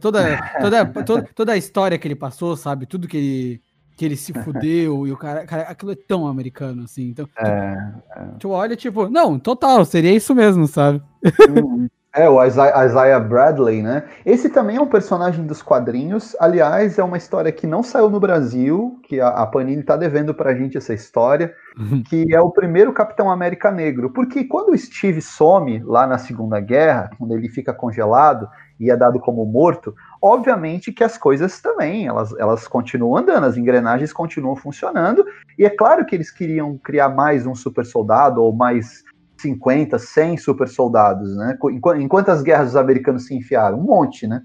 [0.00, 2.86] Toda, toda, toda, toda a história que ele passou, sabe?
[2.86, 3.62] Tudo que ele
[3.96, 7.08] que ele se fudeu e o cara, cara, aquilo é tão americano, assim.
[7.10, 8.28] Então, é, tu, é.
[8.40, 11.02] tu olha, tipo, não, total, seria isso mesmo, sabe?
[11.48, 11.88] Uhum.
[12.14, 14.04] É, o Isaiah, Isaiah Bradley, né?
[14.26, 16.36] Esse também é um personagem dos quadrinhos.
[16.38, 20.34] Aliás, é uma história que não saiu no Brasil, que a, a Panini tá devendo
[20.34, 22.02] pra gente essa história, uhum.
[22.02, 24.10] que é o primeiro Capitão América Negro.
[24.10, 28.46] Porque quando o Steve some lá na Segunda Guerra, quando ele fica congelado
[28.82, 33.56] e é dado como morto, obviamente que as coisas também, elas, elas continuam andando, as
[33.56, 35.24] engrenagens continuam funcionando,
[35.56, 39.04] e é claro que eles queriam criar mais um super soldado ou mais
[39.38, 41.58] 50, 100 super soldados, né?
[41.96, 43.78] Em quantas guerras os americanos se enfiaram?
[43.78, 44.42] Um monte, né?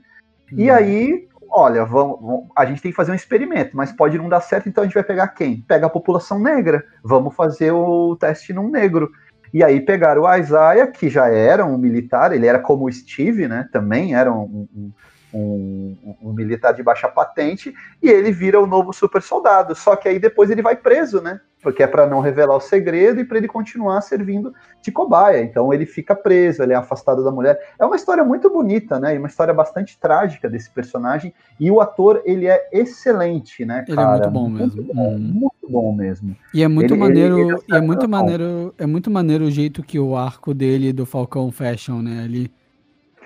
[0.52, 0.76] E uhum.
[0.76, 4.42] aí, olha, vamos, vamos, a gente tem que fazer um experimento, mas pode não dar
[4.42, 5.62] certo, então a gente vai pegar quem?
[5.62, 6.84] Pega a população negra.
[7.04, 9.12] Vamos fazer o teste num negro.
[9.58, 13.48] E aí pegaram o Isaiah, que já era um militar, ele era como o Steve,
[13.48, 13.68] né?
[13.72, 14.92] Também era um, um
[15.34, 19.76] um, um, militar de baixa patente, e ele vira o novo super soldado.
[19.76, 21.42] Só que aí depois ele vai preso, né?
[21.68, 25.44] Porque é para não revelar o segredo e para ele continuar servindo de cobaia.
[25.44, 27.60] Então ele fica preso, ele é afastado da mulher.
[27.78, 29.14] É uma história muito bonita, né?
[29.14, 31.34] E uma história bastante trágica desse personagem.
[31.60, 34.16] E o ator, ele é excelente, né, cara?
[34.16, 34.76] Ele é muito bom mesmo.
[34.78, 35.20] Muito bom, hum.
[35.20, 36.38] muito bom mesmo.
[36.54, 39.52] E é muito ele, maneiro, ele, ele é, é muito maneiro, é muito maneiro o
[39.52, 42.24] jeito que o arco dele do Falcão Fashion, né?
[42.24, 42.50] Ele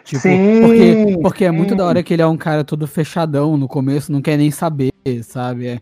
[0.03, 3.55] Tipo, sim, porque, porque é muito da hora que ele é um cara todo fechadão
[3.55, 5.67] no começo, não quer nem saber, sabe?
[5.67, 5.79] É,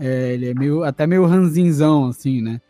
[0.00, 2.60] é, ele é meio, até meio ranzinzão, assim, né?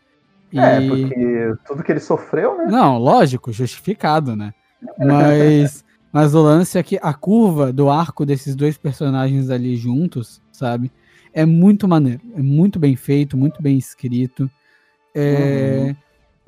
[0.51, 0.59] E...
[0.59, 2.65] É, porque tudo que ele sofreu, né?
[2.65, 4.53] Não, lógico, justificado, né?
[4.97, 10.41] Mas, mas o lance é que a curva do arco desses dois personagens ali juntos,
[10.51, 10.91] sabe?
[11.31, 14.49] É muito maneiro, é muito bem feito, muito bem escrito.
[15.13, 15.95] É, uhum.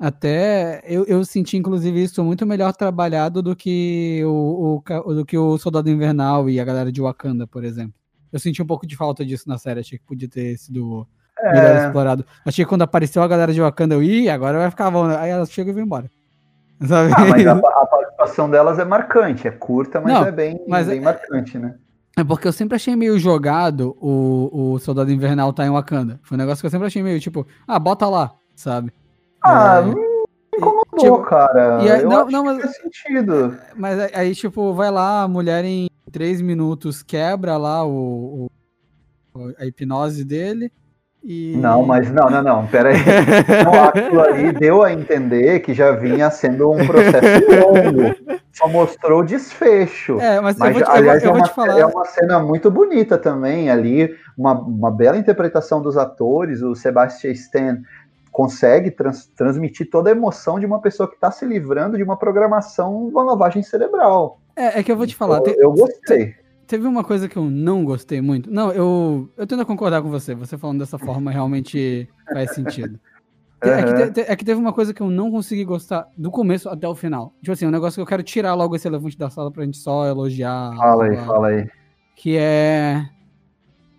[0.00, 5.38] Até eu, eu senti, inclusive, isso muito melhor trabalhado do que o, o, do que
[5.38, 7.94] o Soldado Invernal e a galera de Wakanda, por exemplo.
[8.34, 11.06] Eu senti um pouco de falta disso na série, achei que podia ter sido
[11.38, 11.52] é.
[11.52, 12.26] melhor explorado.
[12.44, 15.04] Achei que quando apareceu a galera de Wakanda, eu ia, agora vai ficar bom.
[15.04, 16.10] Aí elas chegam e vão embora.
[16.84, 17.12] Sabe?
[17.16, 20.88] Ah, mas a, a, participação delas é marcante, é curta, mas Não, é bem, mas
[20.88, 21.76] bem é, marcante, né?
[22.16, 26.18] É porque eu sempre achei meio jogado o, o Soldado Invernal tá em Wakanda.
[26.24, 28.92] Foi um negócio que eu sempre achei meio tipo, ah, bota lá, sabe?
[29.44, 30.58] Ah, é...
[30.58, 31.78] incomodou, tipo, cara.
[31.78, 33.56] Aí, não, não, mas, faz sentido.
[33.76, 38.48] Mas aí, tipo, vai lá, a mulher em três minutos quebra lá o,
[39.34, 40.70] o a hipnose dele.
[41.26, 41.56] E...
[41.56, 42.96] Não, mas não, não, não, peraí.
[43.00, 48.14] então, aquilo ali deu a entender que já vinha sendo um processo longo.
[48.52, 50.20] Só mostrou o desfecho.
[50.20, 51.78] É, mas, mas te, aliás, eu, eu é, uma, falar...
[51.80, 57.30] é uma cena muito bonita também ali, uma, uma bela interpretação dos atores, o Sebastian
[57.32, 57.82] Stan
[58.30, 62.18] consegue trans, transmitir toda a emoção de uma pessoa que está se livrando de uma
[62.18, 64.40] programação de uma lavagem cerebral.
[64.56, 65.40] É, é que eu vou te falar.
[65.46, 66.34] Eu, eu gostei.
[66.66, 68.50] Teve uma coisa que eu não gostei muito.
[68.50, 70.34] Não, eu, eu tendo a concordar com você.
[70.34, 72.98] Você falando dessa forma realmente faz sentido.
[73.60, 76.86] É, que, é, que, teve uma coisa que eu não consegui gostar do começo até
[76.86, 77.32] o final.
[77.40, 79.78] Tipo assim, um negócio que eu quero tirar logo esse elefante da sala pra gente
[79.78, 80.76] só elogiar.
[80.76, 81.70] Fala aí, fala aí.
[82.14, 83.08] Que é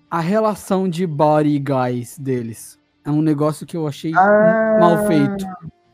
[0.09, 5.45] a relação de body guys deles é um negócio que eu achei ah, mal feito.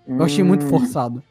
[0.07, 0.69] Eu achei muito hum.
[0.69, 1.21] forçado.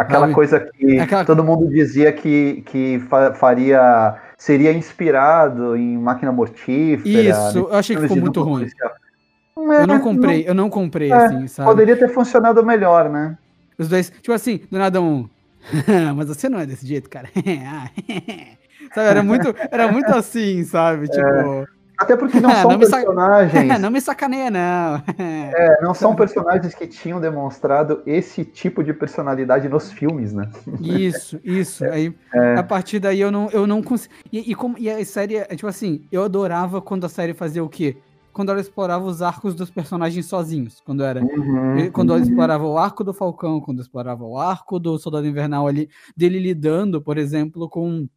[0.00, 0.34] Aquela sabe?
[0.34, 1.24] coisa que Aquela...
[1.24, 3.02] todo mundo dizia que, que
[3.34, 4.16] faria.
[4.38, 7.30] seria inspirado em máquina mortífera.
[7.30, 8.66] Isso, eu achei que ficou muito ruim.
[8.66, 11.68] É, eu não comprei, não, eu não comprei, é, assim, sabe?
[11.68, 13.36] Poderia ter funcionado melhor, né?
[13.76, 15.28] Os dois, tipo assim, do nada um.
[16.16, 17.28] Mas você não é desse jeito, cara.
[18.94, 21.04] sabe, era muito, era muito assim, sabe?
[21.04, 21.08] É.
[21.08, 21.26] Tipo.
[21.26, 21.79] É.
[22.00, 23.68] Até porque não são não personagens.
[23.68, 23.78] Sac...
[23.78, 25.02] não me sacaneia, não.
[25.18, 30.50] é, não são personagens que tinham demonstrado esse tipo de personalidade nos filmes, né?
[30.80, 31.84] Isso, isso.
[31.84, 32.54] Aí, é.
[32.54, 34.14] a partir daí eu não, eu não consigo.
[34.32, 37.62] E, e, como, e a série, é, tipo assim, eu adorava quando a série fazia
[37.62, 37.98] o quê?
[38.32, 40.80] Quando ela explorava os arcos dos personagens sozinhos.
[40.80, 41.20] Quando era.
[41.20, 42.16] Uhum, quando uhum.
[42.16, 46.38] ela explorava o arco do Falcão, quando explorava o arco do Soldado Invernal ali, dele
[46.38, 48.08] lidando, por exemplo, com.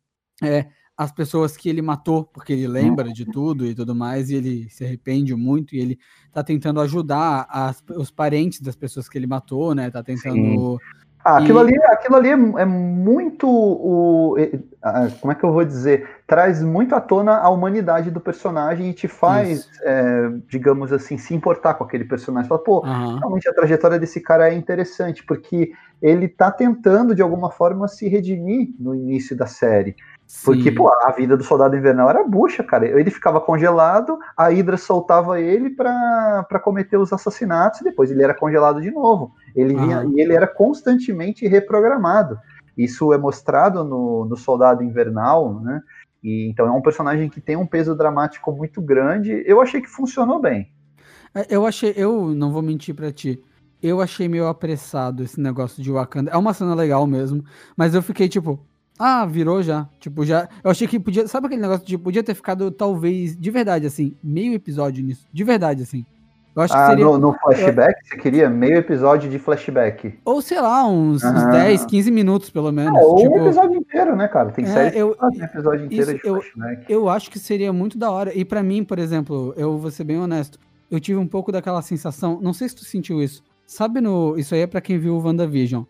[0.41, 4.35] É, as pessoas que ele matou, porque ele lembra de tudo e tudo mais, e
[4.35, 5.99] ele se arrepende muito, e ele
[6.31, 9.89] tá tentando ajudar as, os parentes das pessoas que ele matou, né?
[9.89, 10.77] Tá tentando.
[11.25, 11.61] Ah, aquilo, e...
[11.61, 14.35] ali, aquilo ali é, é muito o.
[15.21, 16.07] como é que eu vou dizer?
[16.27, 21.33] Traz muito à tona a humanidade do personagem e te faz, é, digamos assim, se
[21.33, 22.49] importar com aquele personagem.
[22.49, 23.17] Fala, pô, uhum.
[23.17, 28.07] realmente a trajetória desse cara é interessante, porque ele tá tentando, de alguma forma, se
[28.09, 29.95] redimir no início da série.
[30.43, 32.87] Porque, pô, a vida do soldado invernal era bucha, cara.
[32.87, 38.33] Ele ficava congelado, a Hydra soltava ele para cometer os assassinatos e depois ele era
[38.33, 39.33] congelado de novo.
[39.55, 42.37] Ele vinha, e ele era constantemente reprogramado.
[42.77, 45.81] Isso é mostrado no, no Soldado Invernal, né?
[46.23, 49.43] E, então é um personagem que tem um peso dramático muito grande.
[49.45, 50.71] Eu achei que funcionou bem.
[51.35, 53.43] É, eu achei, eu não vou mentir para ti.
[53.81, 56.31] Eu achei meio apressado esse negócio de Wakanda.
[56.31, 57.43] É uma cena legal mesmo,
[57.75, 58.65] mas eu fiquei tipo,
[58.97, 59.87] ah, virou já.
[59.99, 60.47] Tipo, já.
[60.63, 61.27] Eu achei que podia.
[61.27, 65.27] Sabe aquele negócio de podia ter ficado, talvez, de verdade, assim, meio episódio nisso.
[65.31, 66.05] De verdade, assim.
[66.55, 67.05] Eu acho ah, que seria.
[67.05, 67.95] No, no flashback?
[68.07, 70.19] Você queria meio episódio de flashback?
[70.23, 73.01] Ou sei lá, uns, uns 10, 15 minutos, pelo menos.
[73.01, 73.33] ou tipo...
[73.35, 74.51] um episódio inteiro, né, cara?
[74.51, 76.85] Tem é, série eu, um episódio inteiro isso, de flashback.
[76.87, 78.31] Eu, eu acho que seria muito da hora.
[78.37, 80.59] E para mim, por exemplo, eu vou ser bem honesto.
[80.91, 82.39] Eu tive um pouco daquela sensação.
[82.39, 83.41] Não sei se tu sentiu isso.
[83.65, 84.37] Sabe no.
[84.37, 85.83] Isso aí é pra quem viu o WandaVision.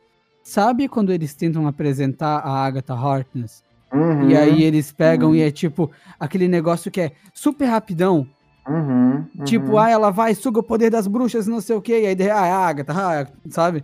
[0.44, 3.64] Sabe quando eles tentam apresentar a Agatha Harkness?
[3.94, 5.36] Uhum, e aí eles pegam uhum.
[5.36, 8.28] e é tipo aquele negócio que é super rapidão.
[8.68, 12.08] Uhum, tipo, ah, ela vai, suga o poder das bruxas, não sei o que, e
[12.08, 13.84] aí, ah, é a Agatha, ah, sabe?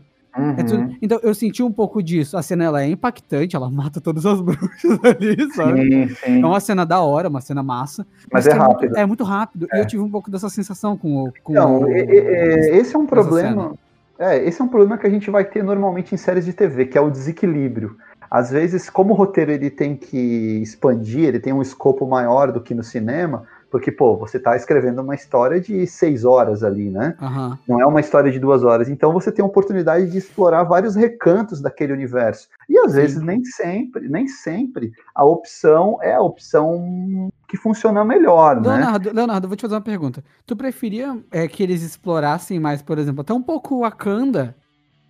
[0.57, 0.83] É tudo...
[0.83, 0.97] Uhum.
[1.01, 2.37] Então eu senti um pouco disso.
[2.37, 5.81] A cena ela é impactante, ela mata todas as bruxas ali, sabe?
[5.81, 6.41] Sim, sim.
[6.41, 8.05] É uma cena da hora, uma cena massa.
[8.31, 8.79] Mas, mas é, é rápido.
[8.81, 9.67] Muito, é muito rápido.
[9.71, 9.77] É.
[9.77, 11.33] E eu tive um pouco dessa sensação com o.
[11.43, 13.73] Com então, o, esse é um problema.
[14.19, 16.85] É, esse é um problema que a gente vai ter normalmente em séries de TV,
[16.87, 17.95] que é o desequilíbrio.
[18.29, 22.61] Às vezes, como o roteiro ele tem que expandir, ele tem um escopo maior do
[22.61, 27.15] que no cinema, porque, pô, você está escrevendo uma história de seis horas ali, né?
[27.21, 27.57] Uhum.
[27.67, 28.89] Não é uma história de duas horas.
[28.89, 32.49] Então você tem a oportunidade de explorar vários recantos daquele universo.
[32.67, 32.97] E às Sim.
[32.97, 38.69] vezes nem sempre, nem sempre a opção é a opção que funciona melhor, né?
[38.69, 39.13] Leonardo, né?
[39.15, 40.23] Leonardo, vou te fazer uma pergunta.
[40.45, 44.55] Tu preferia é, que eles explorassem mais, por exemplo, até um pouco Wakanda?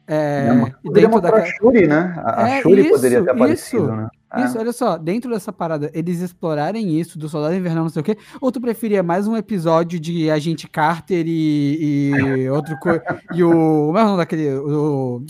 [0.07, 2.15] É, é dentro da Shuri, né?
[2.25, 3.95] A, é, Shuri isso, poderia ter aparecido, isso.
[3.95, 4.07] né?
[4.37, 4.61] Isso, é.
[4.61, 8.17] olha só, dentro dessa parada, eles explorarem isso do Soldado Invernal, não sei o quê,
[8.39, 13.51] ou tu preferia mais um episódio de Agente Carter e, e outro coisa, e o,
[13.51, 15.23] como é o nome daquele, o,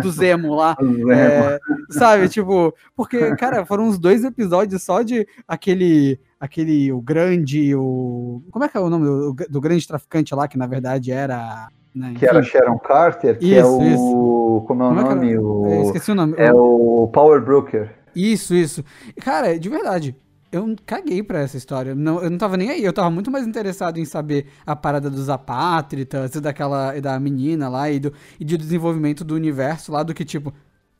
[0.00, 0.76] do Zemo lá,
[1.12, 1.58] é,
[1.90, 8.42] sabe, tipo, porque, cara, foram uns dois episódios só de aquele, aquele, o grande, o,
[8.50, 11.68] como é que é o nome do, do grande traficante lá, que na verdade era...
[11.94, 14.64] Né, que era Sharon Carter, que é isso, é o, isso.
[14.66, 15.32] como é o como nome?
[15.32, 16.34] É o, esqueci o nome.
[16.36, 17.94] É o Power Broker.
[18.16, 18.82] Isso, isso.
[19.20, 20.16] Cara, de verdade,
[20.50, 21.94] eu caguei pra essa história.
[21.94, 22.82] Não, eu não tava nem aí.
[22.82, 27.68] Eu tava muito mais interessado em saber a parada dos apátridas e daquela da menina
[27.68, 30.52] lá e do, e do desenvolvimento do universo lá do que, tipo,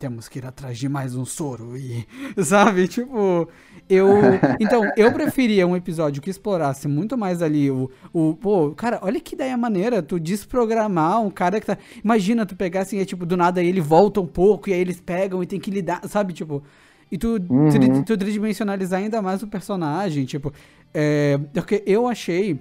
[0.02, 2.04] temos que ir atrás de mais um soro e.
[2.42, 2.88] Sabe?
[2.88, 3.48] Tipo.
[3.88, 4.08] Eu.
[4.60, 7.88] Então, eu preferia um episódio que explorasse muito mais ali o.
[8.12, 10.02] o pô, cara, olha que ideia maneira.
[10.02, 11.78] Tu desprogramar um cara que tá.
[12.02, 15.00] Imagina tu pegar assim, é tipo, do nada ele volta um pouco e aí eles
[15.00, 16.00] pegam e tem que lidar.
[16.08, 16.32] Sabe?
[16.32, 16.64] Tipo.
[17.10, 17.68] E tu, uhum.
[17.68, 20.50] tu, tu tridimensionalizar ainda mais o personagem, tipo,
[20.94, 22.58] é, porque eu achei,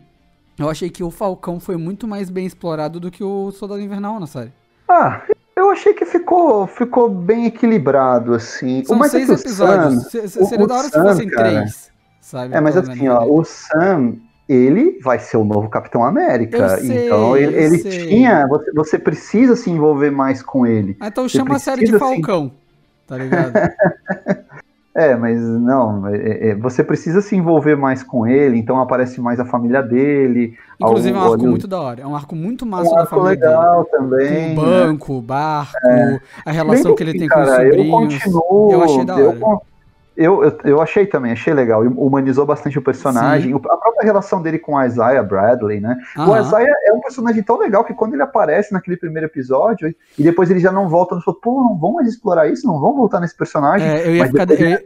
[0.59, 4.19] eu achei que o Falcão foi muito mais bem explorado do que o Soldado Invernal
[4.19, 4.51] na série.
[4.89, 5.21] Ah,
[5.71, 8.83] eu achei que ficou, ficou bem equilibrado, assim.
[8.83, 10.03] São seis é episódios.
[10.11, 12.55] Sam, seria da hora Sam, se fossem cara, três, sabe?
[12.55, 14.15] É, mas assim, ó, o Sam,
[14.47, 16.77] ele vai ser o novo Capitão América.
[16.77, 18.45] Sei, então ele, ele tinha.
[18.47, 20.97] Você, você, precisa se envolver mais com ele.
[20.99, 22.51] Ah, então chama a série de Falcão
[23.11, 23.51] tá ligado?
[24.93, 29.39] é, mas não, é, é, você precisa se envolver mais com ele, então aparece mais
[29.39, 30.57] a família dele.
[30.79, 33.29] Inclusive é um arco muito da hora, é um arco muito massa um da família
[33.29, 33.89] legal dele.
[33.91, 34.51] também.
[34.51, 36.19] O banco, o barco, é.
[36.45, 37.85] a relação que ele tem cara, com os sobrinhos.
[37.87, 39.23] Eu, continuo, eu achei da hora.
[39.23, 39.61] Eu,
[40.15, 41.81] eu, eu, eu, achei também, achei legal.
[41.83, 43.51] Humanizou bastante o personagem.
[43.51, 43.55] Sim.
[43.55, 45.97] A própria relação dele com o Isaiah Bradley, né?
[46.17, 46.31] Aham.
[46.31, 50.23] O Isaiah é um personagem tão legal que quando ele aparece naquele primeiro episódio e
[50.23, 52.95] depois ele já não volta, não falou, pô, não vão mais explorar isso, não vão
[52.95, 53.87] voltar nesse personagem.
[53.87, 54.83] É, eu, ia ficar, eu, ia,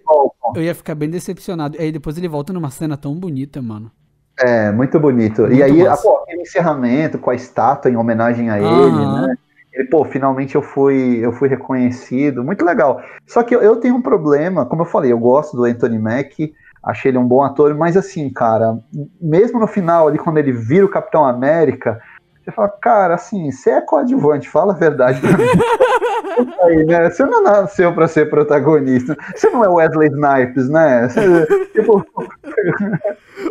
[0.55, 1.77] eu ia ficar bem decepcionado.
[1.79, 3.91] Aí depois ele volta numa cena tão bonita, mano.
[4.39, 5.41] É, muito bonito.
[5.43, 9.37] Muito e aí, a, pô, aquele encerramento com a estátua em homenagem a ele, né?
[9.75, 13.01] Ele, pô, finalmente eu fui, eu fui reconhecido, muito legal.
[13.27, 16.53] Só que eu, eu tenho um problema, como eu falei, eu gosto do Anthony Mack,
[16.81, 18.77] achei ele um bom ator, mas assim, cara,
[19.21, 21.99] mesmo no final ali, quando ele vira o Capitão América,
[22.45, 25.45] Você fala, cara, assim, você é coadjuvante, fala a verdade pra mim.
[26.63, 27.09] Aí, né?
[27.09, 29.17] Você não nasceu pra ser protagonista.
[29.35, 31.09] Você não é Wesley Snipes, né?
[31.09, 32.05] Você, tipo...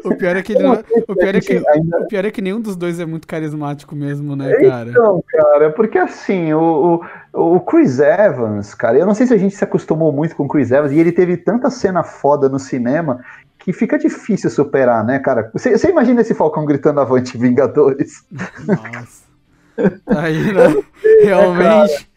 [0.04, 2.00] o, pior é que não, o, pior é que, ainda...
[2.00, 4.90] o pior é que nenhum dos dois é muito carismático mesmo, né, cara?
[4.90, 7.02] Então, cara, porque assim, o,
[7.32, 10.44] o, o Chris Evans, cara, eu não sei se a gente se acostumou muito com
[10.44, 13.20] o Chris Evans, e ele teve tanta cena foda no cinema
[13.58, 15.50] que fica difícil superar, né, cara?
[15.54, 18.24] Você, você imagina esse Falcão gritando avante Vingadores?
[18.66, 19.24] Nossa.
[20.06, 20.84] Aí, né?
[21.24, 22.13] Realmente.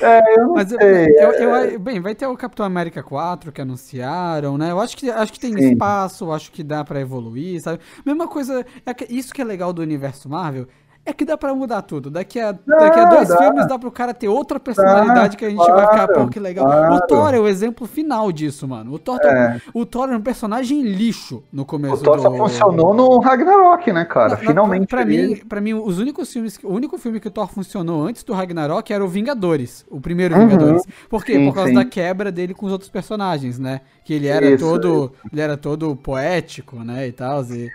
[0.00, 0.78] É, eu não Mas, sei.
[1.18, 4.70] Eu, eu, eu, bem, vai ter o Capitão América 4 que anunciaram, né?
[4.70, 5.72] Eu acho que, acho que tem Sim.
[5.72, 7.80] espaço, acho que dá para evoluir, sabe?
[8.04, 10.66] Mesma coisa, é que, isso que é legal do universo Marvel
[11.08, 12.10] é que dá pra mudar tudo.
[12.10, 13.38] Daqui a, daqui a dois dá.
[13.38, 16.28] filmes dá pro cara ter outra personalidade dá, que a gente claro, vai ficar, pô,
[16.28, 16.66] que legal.
[16.66, 16.94] Claro.
[16.94, 18.92] O Thor é o exemplo final disso, mano.
[18.92, 19.60] O Thor, tá é.
[19.72, 22.22] o Thor é um personagem lixo no começo o Thor do...
[22.22, 24.30] só funcionou no Ragnarok, né, cara?
[24.30, 24.86] Na, Finalmente.
[24.86, 26.58] Pra, pra mim, pra mim, os únicos filmes.
[26.62, 29.86] O único filme que o Thor funcionou antes do Ragnarok era o Vingadores.
[29.88, 30.46] O primeiro uhum.
[30.46, 30.82] Vingadores.
[31.08, 31.34] Por quê?
[31.34, 31.74] Sim, Por causa sim.
[31.74, 33.80] da quebra dele com os outros personagens, né?
[34.04, 35.12] Que ele era isso, todo.
[35.14, 35.28] Isso.
[35.32, 37.06] Ele era todo poético, né?
[37.08, 37.42] E tal.
[37.44, 37.70] E,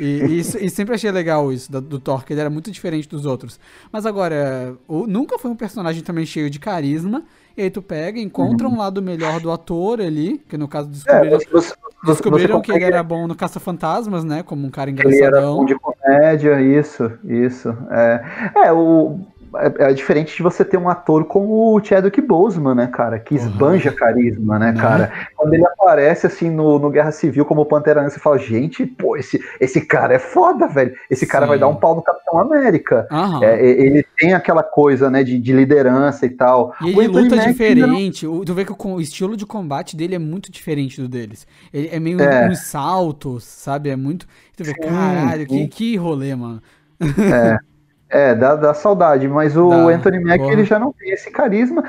[0.00, 3.08] e, e, e, sempre achei legal isso do, do, Thor, que ele era muito diferente
[3.08, 3.58] dos outros.
[3.90, 7.24] Mas agora, o, nunca foi um personagem também cheio de carisma.
[7.56, 8.74] E aí tu pega, encontra uhum.
[8.74, 11.74] um lado melhor do ator ali, que no caso descobriram, é, você,
[12.04, 14.42] descobriram você que ele era bom no Caça-Fantasmas, né?
[14.42, 15.26] Como um cara engraçadão.
[15.26, 17.70] Ele era bom de comédia, isso, isso.
[17.90, 18.24] É,
[18.66, 19.20] é o
[19.60, 23.18] é, é, diferente de você ter um ator como o Chadwick Boseman, né, cara?
[23.18, 23.96] Que esbanja uhum.
[23.96, 25.12] carisma, né, né, cara?
[25.34, 29.16] Quando ele aparece, assim, no, no Guerra Civil como Pantera Negra, você fala, gente, pô,
[29.16, 30.94] esse, esse cara é foda, velho.
[31.10, 31.50] Esse cara Sim.
[31.50, 33.06] vai dar um pau no Capitão América.
[33.10, 33.42] Uhum.
[33.42, 36.74] É, ele tem aquela coisa, né, de, de liderança e tal.
[36.82, 38.26] E ele luta Mac, diferente.
[38.26, 38.44] Não...
[38.44, 41.46] Tu vê que o, o, estilo de combate dele é muito diferente do deles.
[41.72, 42.48] Ele é meio é.
[42.48, 43.90] uns saltos, sabe?
[43.90, 44.26] É muito...
[44.56, 46.62] Tu vê, caralho, que, que rolê, mano.
[47.00, 47.56] É.
[48.08, 51.82] É, dá, dá saudade, mas o dá, Anthony Mack ele já não tem esse carisma.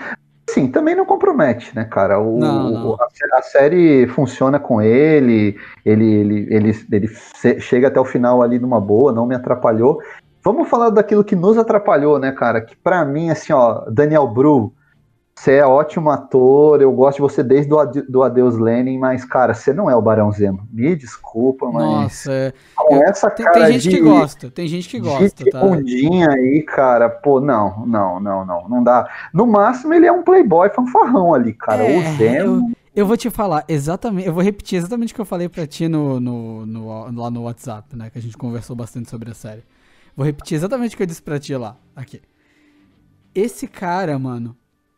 [0.50, 2.20] Sim, também não compromete, né, cara?
[2.20, 2.94] O, não, não.
[2.96, 8.58] A, a, série funciona com ele, ele, ele, ele, ele chega até o final ali
[8.58, 10.00] numa boa, não me atrapalhou.
[10.42, 12.62] Vamos falar daquilo que nos atrapalhou, né, cara?
[12.62, 14.74] Que para mim, assim, ó, Daniel Bru,
[15.38, 17.78] você é ótimo ator, eu gosto de você desde do,
[18.10, 20.68] do Adeus Lenin, mas, cara, você não é o Barão Zemo.
[20.72, 21.84] Me desculpa, mas.
[21.84, 22.54] Nossa, é.
[22.76, 25.62] com essa tem, cara tem gente de, que gosta, tem gente que gosta, de tá?
[26.32, 29.08] aí, cara, pô, não, não, não, não, não dá.
[29.32, 31.84] No máximo, ele é um playboy fanfarrão ali, cara.
[31.84, 32.70] É, o Zemo.
[32.70, 35.68] Eu, eu vou te falar exatamente, eu vou repetir exatamente o que eu falei pra
[35.68, 38.10] ti no, no, no, lá no WhatsApp, né?
[38.10, 39.64] Que a gente conversou bastante sobre a série.
[40.16, 41.78] Vou repetir exatamente o que eu disse pra ti lá.
[41.96, 42.24] Aqui.
[43.36, 44.58] Esse cara, mano,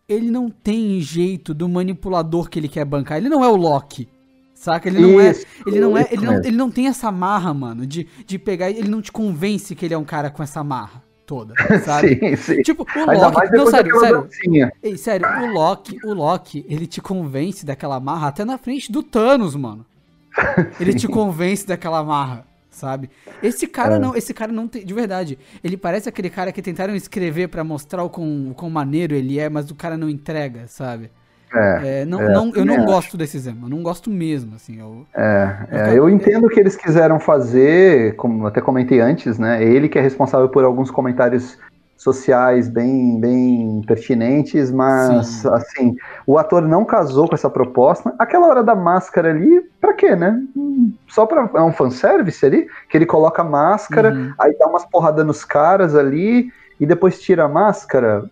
[0.09, 3.19] ele não tem jeito do manipulador que ele quer bancar.
[3.19, 4.09] Ele não é o Loki.
[4.55, 4.89] Saca?
[4.89, 5.69] Ele não isso, é.
[5.69, 6.07] Ele não é.
[6.11, 8.69] Ele não, ele não tem essa marra, mano, de, de pegar.
[8.69, 11.53] Ele não te convence que ele é um cara com essa marra toda,
[11.85, 12.19] sabe?
[12.19, 12.61] sim, sim.
[12.63, 13.51] Tipo, o Loki.
[13.55, 14.29] Não, sério, sério.
[14.81, 19.03] Ei, sério, o Loki, o Loki, ele te convence daquela marra até na frente do
[19.03, 19.85] Thanos, mano.
[20.79, 23.09] Ele te convence daquela marra sabe?
[23.41, 23.99] Esse cara é.
[23.99, 27.63] não, esse cara não tem, de verdade, ele parece aquele cara que tentaram escrever para
[27.63, 31.11] mostrar o quão, o quão maneiro ele é, mas o cara não entrega, sabe?
[31.53, 34.79] É, é, não, é, não, eu não gosto desse Zema, não gosto mesmo, assim.
[34.79, 39.39] Eu, é, eu, é, eu entendo o que eles quiseram fazer, como até comentei antes,
[39.39, 39.63] né?
[39.63, 41.57] Ele que é responsável por alguns comentários
[41.99, 45.49] sociais bem, bem pertinentes, mas Sim.
[45.49, 45.95] assim,
[46.25, 48.15] o ator não casou com essa proposta.
[48.17, 50.41] Aquela hora da máscara ali, pra quê, né?
[51.09, 51.49] Só pra.
[51.53, 52.67] É um fanservice ali?
[52.89, 54.33] Que ele coloca a máscara, uhum.
[54.39, 58.23] aí dá umas porradas nos caras ali, e depois tira a máscara.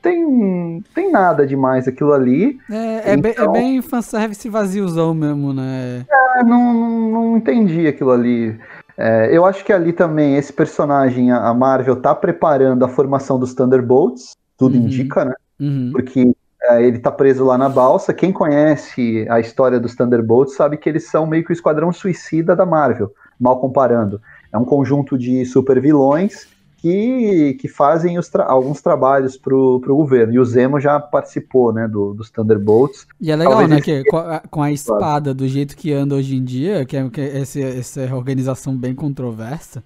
[0.00, 2.58] Tem, tem nada demais aquilo ali.
[2.70, 6.06] É, é, então, bem, é bem fanservice vaziozão mesmo, né?
[6.36, 6.72] É, não,
[7.10, 8.58] não entendi aquilo ali.
[8.98, 13.54] É, eu acho que ali também esse personagem, a Marvel tá preparando a formação dos
[13.54, 14.86] Thunderbolts, tudo uhum.
[14.86, 15.34] indica, né?
[15.60, 15.90] Uhum.
[15.92, 16.32] Porque
[16.64, 18.12] é, ele tá preso lá na balsa.
[18.12, 22.56] Quem conhece a história dos Thunderbolts sabe que eles são meio que o esquadrão suicida
[22.56, 24.20] da Marvel, mal comparando.
[24.52, 26.48] É um conjunto de super vilões
[26.78, 30.32] que, que fazem tra alguns trabalhos para o governo.
[30.32, 33.06] E o Zemo já participou né, do, dos Thunderbolts.
[33.20, 33.80] E é legal, Talvez né?
[33.80, 37.10] Que, com, a, com, a, espada do jeito que anda hoje em dia, que é,
[37.10, 39.82] que é essa, essa organização bem controversa.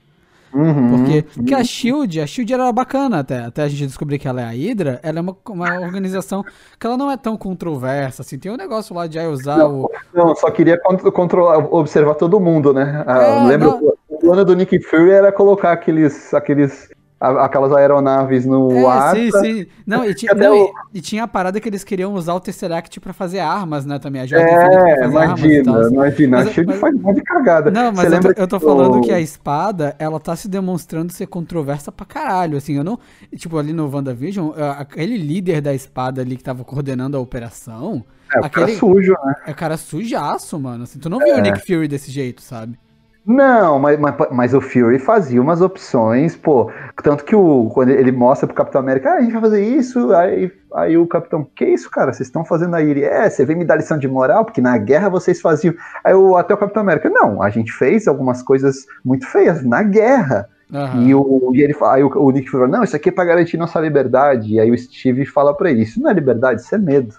[0.54, 4.28] Uhum, porque, porque a Shield, a Shield era bacana até, até a gente descobrir que
[4.28, 6.44] ela é a Hydra, ela é uma, uma organização
[6.78, 9.90] que ela não é tão controversa, assim, tem um negócio lá de usar não, o...
[10.12, 13.02] Não, só queria controlar, observar todo mundo, né?
[13.06, 13.92] Ah, é, lembro, não...
[14.22, 16.88] o plano do Nick Fury era colocar aqueles, aqueles
[17.20, 19.14] aquelas aeronaves no é, ar.
[19.14, 19.66] Sim, sim.
[19.86, 20.72] Não, e, tinha, não, o...
[20.92, 23.98] e, e, tinha a parada que eles queriam usar o Tesseract pra fazer armas, né?
[23.98, 24.22] Também.
[24.22, 26.38] A é, imagina, imagina.
[26.38, 26.80] Mas, a Shield mas...
[26.80, 27.70] faz um de cagada.
[27.70, 31.26] Não, mas eu tô, eu tô, falando que a espada, ela tá se demonstrando ser
[31.26, 32.56] controversa pra caralho.
[32.56, 32.98] Assim, eu não.
[33.36, 38.04] Tipo, ali no WandaVision, aquele líder da espada ali que tava coordenando a operação.
[38.34, 39.34] É, o aquele, cara sujo, né?
[39.46, 40.84] É cara sujaço, mano.
[40.84, 41.38] Assim, tu não viu é.
[41.38, 42.78] o Nick Fury desse jeito, sabe?
[43.24, 46.72] Não, mas, mas, mas, o Fury fazia umas opções, pô.
[47.04, 50.12] Tanto que o, quando ele mostra pro Capitão América, ah, a gente vai fazer isso,
[50.12, 52.12] aí, aí o Capitão, que isso, cara?
[52.12, 52.90] Vocês estão fazendo aí?
[52.90, 55.72] Ele, é, você vem me dar lição de moral, porque na guerra vocês faziam.
[56.02, 59.84] Aí o, até o Capitão América, não, a gente fez algumas coisas muito feias na
[59.84, 60.48] guerra.
[60.72, 61.02] Uhum.
[61.06, 63.56] E, o, e ele aí o, o Nick Fury não, isso aqui é pra garantir
[63.56, 64.54] nossa liberdade.
[64.54, 67.14] E aí o Steve fala pra ele, isso não é liberdade, isso é medo.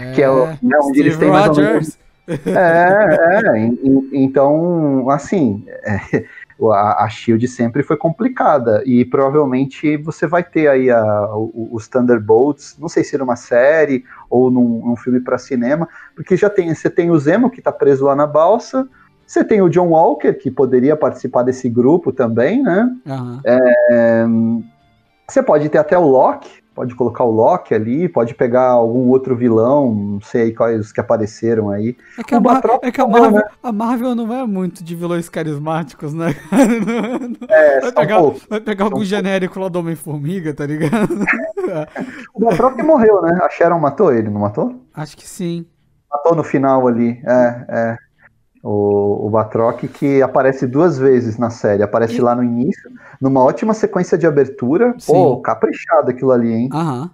[0.00, 1.98] É, que é o, né, onde Steve eles têm mais ou menos
[2.28, 3.70] é, é,
[4.12, 6.24] então, assim, é,
[6.72, 12.76] a, a Shield sempre foi complicada e provavelmente você vai ter aí a, os Thunderbolts,
[12.78, 16.88] não sei se numa série ou num, num filme para cinema, porque já tem, você
[16.88, 18.88] tem o Zemo que tá preso lá na balsa,
[19.26, 22.94] você tem o John Walker que poderia participar desse grupo também, né?
[23.06, 23.40] Uhum.
[23.44, 24.24] É,
[25.26, 29.36] você pode ter até o Loki, pode colocar o Loki ali, pode pegar algum outro
[29.36, 31.96] vilão, não sei quais que apareceram aí.
[32.18, 33.42] É que, a, Mar é que a, Marvel, né?
[33.62, 36.34] a, Marvel, não é muito de vilões carismáticos, né?
[37.48, 41.12] É, vai, pegar, vai pegar algum um genérico lá do Homem-Formiga, tá ligado?
[42.34, 43.38] o Batroc morreu, né?
[43.42, 44.80] A Sharon matou ele, não matou?
[44.94, 45.66] Acho que sim.
[46.10, 47.96] Matou no final ali, é, é
[48.62, 51.82] o, o Batroc, que aparece duas vezes na série.
[51.82, 52.20] Aparece e...
[52.20, 52.90] lá no início,
[53.20, 54.94] numa ótima sequência de abertura.
[54.98, 55.12] Sim.
[55.12, 56.68] Pô, caprichado aquilo ali, hein?
[56.72, 57.10] Aham.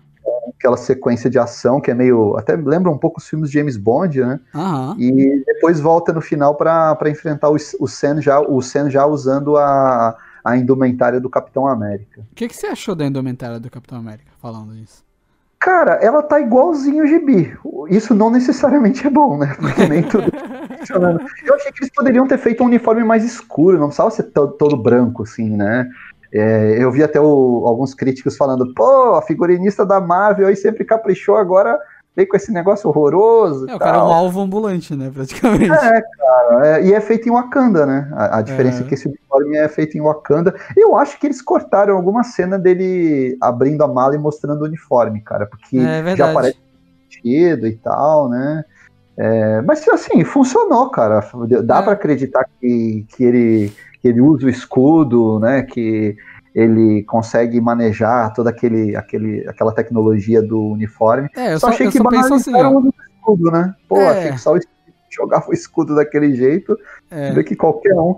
[0.58, 2.36] Aquela sequência de ação que é meio.
[2.36, 4.40] Até lembra um pouco os filmes de James Bond, né?
[4.54, 4.96] Aham.
[4.98, 9.56] E depois volta no final para enfrentar o, o Sen já, o Sen já usando
[9.56, 12.20] a, a indumentária do Capitão América.
[12.32, 15.07] O que, que você achou da indumentária do Capitão América, falando isso?
[15.60, 17.56] Cara, ela tá igualzinho o gibi.
[17.88, 19.56] Isso não necessariamente é bom, né?
[19.58, 20.30] Porque nem tudo
[20.78, 21.20] funcionando.
[21.44, 24.76] Eu achei que eles poderiam ter feito um uniforme mais escuro, não precisava ser todo
[24.76, 25.88] branco, assim, né?
[26.32, 30.84] É, eu vi até o, alguns críticos falando, pô, a figurinista da Marvel aí sempre
[30.84, 31.78] caprichou, agora
[32.18, 33.70] veio com esse negócio horroroso.
[33.70, 35.70] É, o cara é um alvo ambulante, né, praticamente.
[35.70, 38.10] É, cara, é, e é feito em Wakanda, né?
[38.12, 38.84] A, a diferença é.
[38.84, 38.88] é.
[38.88, 40.52] que esse uniforme é feito em Wakanda.
[40.76, 45.20] Eu acho que eles cortaram alguma cena dele abrindo a mala e mostrando o uniforme,
[45.20, 46.58] cara, porque é já parece
[47.08, 48.64] sentido e tal, né?
[49.16, 51.20] É, mas assim, funcionou, cara.
[51.64, 51.82] Dá é.
[51.82, 55.62] para acreditar que, que, ele, que ele usa o escudo, né?
[55.62, 56.16] Que
[56.54, 61.28] ele consegue manejar toda aquele, aquele, aquela tecnologia do uniforme.
[61.36, 63.74] É, eu só, só achei eu que banalizaram assim, o escudo, né?
[63.88, 64.08] Pô, é.
[64.08, 64.54] achei que só
[65.10, 66.78] jogava o escudo daquele jeito,
[67.10, 67.32] é.
[67.32, 68.16] vê que qualquer um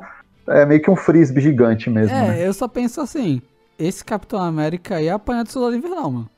[0.49, 2.15] é meio que um frisbee gigante mesmo.
[2.15, 2.47] É, né?
[2.47, 3.41] eu só penso assim,
[3.79, 6.31] esse Capitão América aí é apanha do Soldado Invernal, mano.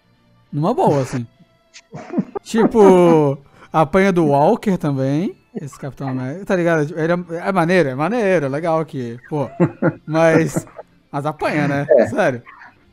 [0.53, 1.27] Numa boa, assim.
[2.43, 3.39] tipo,
[3.73, 5.35] apanha do Walker também.
[5.55, 6.95] Esse Capitão América, tá ligado?
[6.99, 9.51] Ele é, é maneiro, é maneiro, é legal aqui, pô.
[10.07, 10.67] Mas
[11.13, 11.87] mas apanha, né?
[11.91, 12.07] É.
[12.07, 12.43] Sério.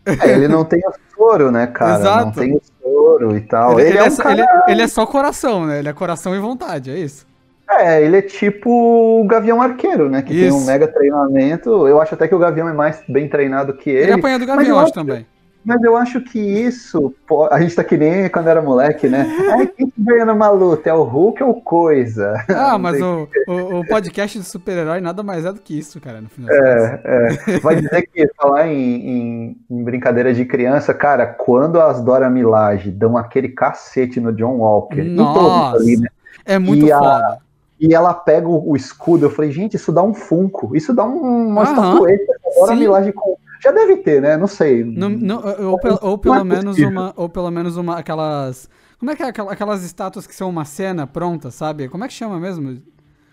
[0.05, 1.99] É, ele não tem o soro, né, cara?
[1.99, 2.25] Exato.
[2.25, 3.79] Não tem o soro e tal.
[3.79, 4.33] Ele, ele, ele é, um cara...
[4.33, 5.79] ele, ele, é só coração, né?
[5.79, 7.25] Ele é coração e vontade, é isso.
[7.69, 10.21] É, ele é tipo o Gavião Arqueiro, né?
[10.23, 10.55] Que isso.
[10.55, 11.87] tem um mega treinamento.
[11.87, 14.03] Eu acho até que o Gavião é mais bem treinado que ele.
[14.03, 15.25] Ele apanha do Gavião, acho também.
[15.63, 17.13] Mas eu acho que isso,
[17.51, 19.27] a gente tá que nem quando era moleque, né?
[19.51, 20.89] Ai, quem que ganha numa luta?
[20.89, 22.33] É o Hulk ou coisa?
[22.49, 26.21] Ah, mas o, o, o, podcast de super-herói nada mais é do que isso, cara,
[26.21, 26.49] no final.
[26.49, 27.59] É, é.
[27.59, 32.89] Vai dizer que falar em, em, em, brincadeira de criança, cara, quando as Dora Milaje
[32.89, 36.07] dão aquele cacete no John Walker, Nossa, ali, né?
[36.45, 37.17] é muito e foda.
[37.17, 37.37] A,
[37.79, 41.47] e ela pega o, escudo, eu falei, gente, isso dá um funko, isso dá um,
[41.47, 44.37] uma Aham, estatueta, Dora Milaje com já deve ter, né?
[44.37, 44.83] Não sei.
[44.83, 47.13] No, no, ou, ou, ou, pelo é menos uma.
[47.15, 47.97] Ou pelo menos uma.
[47.97, 48.69] Aquelas.
[48.97, 51.87] Como é que é aquelas estátuas que são uma cena pronta, sabe?
[51.87, 52.81] Como é que chama mesmo?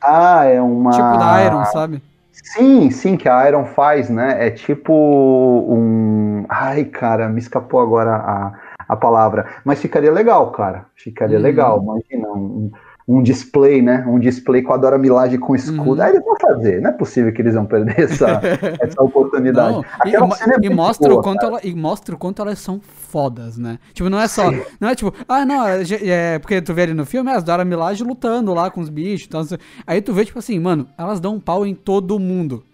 [0.02, 0.90] Ah, é uma.
[0.90, 2.02] Tipo da Iron, sabe?
[2.32, 4.46] Sim, sim, que a Iron faz, né?
[4.46, 6.44] É tipo um.
[6.48, 8.52] Ai, cara, me escapou agora a,
[8.88, 9.46] a palavra.
[9.64, 10.86] Mas ficaria legal, cara.
[10.94, 11.42] Ficaria hum.
[11.42, 11.82] legal.
[11.82, 12.70] Imagina um,
[13.08, 14.04] um display, né?
[14.08, 15.92] Um display com a Dora Milaje com escudo.
[15.92, 16.02] Uhum.
[16.02, 18.40] Aí eles vão fazer, não é possível que eles vão perder essa,
[18.82, 19.76] essa oportunidade.
[19.76, 22.80] Não, e, e, é mostra boa, o quanto ela, e mostra o quanto elas são
[22.80, 23.78] fodas, né?
[23.94, 24.50] Tipo, não é só.
[24.50, 24.60] Sim.
[24.80, 27.64] Não é tipo, ah, não, é, é, porque tu vê ali no filme as Dora
[27.64, 29.28] Milaje lutando lá com os bichos.
[29.28, 29.42] Então,
[29.86, 32.64] aí tu vê, tipo assim, mano, elas dão um pau em todo mundo.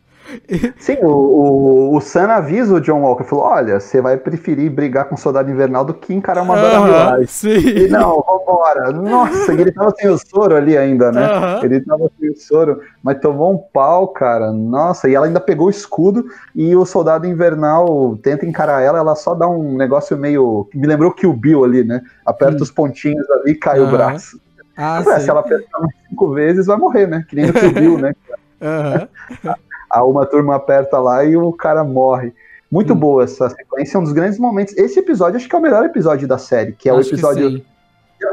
[0.79, 5.07] Sim, o, o, o Sam avisa o John Walker, falou, olha, você vai preferir brigar
[5.07, 7.49] com o Soldado Invernal do que encarar uma Dora uh Sim.
[7.51, 8.93] E não, vambora.
[8.93, 11.27] Nossa, ele tava sem o soro ali ainda, né?
[11.27, 11.65] Uh -huh.
[11.65, 14.53] Ele tava sem o soro, mas tomou um pau, cara.
[14.53, 16.25] Nossa, e ela ainda pegou o escudo
[16.55, 20.69] e o Soldado Invernal tenta encarar ela, ela só dá um negócio meio...
[20.75, 22.03] Me lembrou que o Bill ali, né?
[22.25, 22.63] Aperta hum.
[22.63, 23.89] os pontinhos ali e cai uh -huh.
[23.89, 24.41] o braço.
[24.77, 27.25] Ah, se ela apertar cinco vezes, vai morrer, né?
[27.29, 28.15] Que nem o Kill Bill, né?
[28.63, 29.55] Uhum.
[29.93, 32.33] a uma turma aperta lá e o cara morre.
[32.71, 32.97] Muito hum.
[32.97, 34.75] boa essa sequência, é um dos grandes momentos.
[34.79, 37.63] Esse episódio acho que é o melhor episódio da série, que é acho o episódio.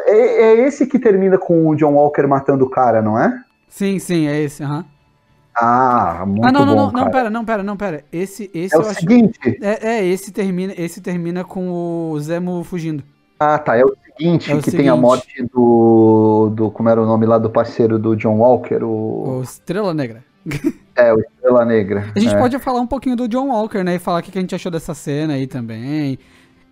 [0.06, 3.38] É, é, esse que termina com o John Walker matando o cara, não é?
[3.68, 4.78] Sim, sim, é esse, aham.
[4.78, 4.86] Uhum.
[5.62, 8.04] Ah, muito ah, não, não, bom, não, não, pera, não, pera, não, pera.
[8.14, 9.38] Esse, esse é o seguinte.
[9.62, 13.04] É, é, esse termina, esse termina com o Zemo fugindo.
[13.38, 13.76] Ah, tá.
[13.76, 14.84] É o seguinte, é o que seguinte.
[14.84, 16.72] tem a morte do, do.
[16.72, 18.82] Como era o nome lá do parceiro do John Walker?
[18.84, 20.24] O, o Estrela Negra.
[20.96, 22.12] É, o Estrela Negra.
[22.14, 22.38] A gente é.
[22.38, 23.96] pode falar um pouquinho do John Walker, né?
[23.96, 26.20] E falar o que a gente achou dessa cena aí também.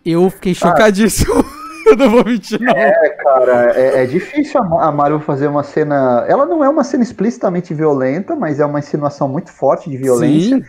[0.05, 0.55] Eu fiquei ah.
[0.55, 1.33] chocadíssimo.
[1.39, 1.67] Ah.
[1.87, 2.73] Eu não vou mentir, não.
[2.73, 6.25] É, cara, é, é, difícil a Marvel fazer uma cena.
[6.27, 10.57] Ela não é uma cena explicitamente violenta, mas é uma insinuação muito forte de violência.
[10.57, 10.65] Sim.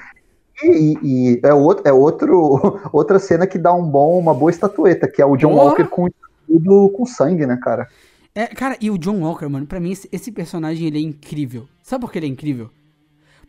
[0.63, 5.09] E, e, é, outro, é outro, outra cena que dá um bom, uma boa estatueta,
[5.09, 6.09] que é o John Walker com
[6.47, 7.89] tudo com sangue, né, cara?
[8.35, 11.67] É, cara, e o John Walker, mano, pra mim esse, esse, personagem ele é incrível.
[11.83, 12.71] Sabe por que ele é incrível?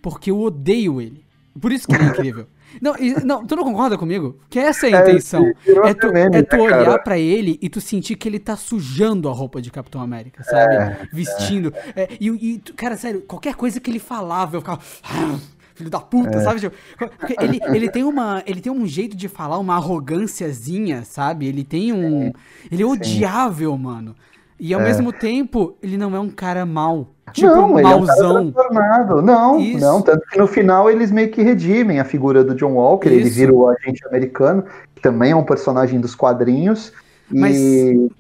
[0.02, 1.26] Porque eu odeio ele.
[1.60, 2.48] Por isso que ele é incrível.
[2.80, 2.94] Não,
[3.26, 4.40] não, tu não concorda comigo?
[4.48, 5.44] Que essa é a é, intenção.
[5.66, 8.38] É, é tu, meme, é tu né, olhar para ele e tu sentir que ele
[8.38, 10.76] tá sujando a roupa de Capitão América, sabe?
[10.76, 11.74] É, Vestindo.
[11.96, 12.08] É.
[12.20, 14.80] e, e, cara, sério, qualquer coisa que ele falava, eu ficava.
[15.04, 15.40] Ah,
[15.74, 16.42] filho da puta, é.
[16.42, 16.60] sabe?
[16.60, 16.76] Tipo,
[17.42, 21.48] ele, ele, tem uma, ele tem um jeito de falar, uma arrogânciazinha, sabe?
[21.48, 22.32] Ele tem um.
[22.72, 24.16] Ele é odiável, mano.
[24.60, 24.84] E ao é.
[24.84, 27.16] mesmo tempo, ele não é um cara mau.
[27.34, 28.42] Tipo, não, um mauzão.
[28.42, 29.80] Ele é um não, Isso.
[29.80, 30.02] não.
[30.02, 33.10] Tanto que no final eles meio que redimem a figura do John Walker.
[33.10, 33.20] Isso.
[33.20, 34.64] Ele vira o agente americano,
[34.96, 36.94] que também é um personagem dos quadrinhos.
[37.32, 37.58] Mas,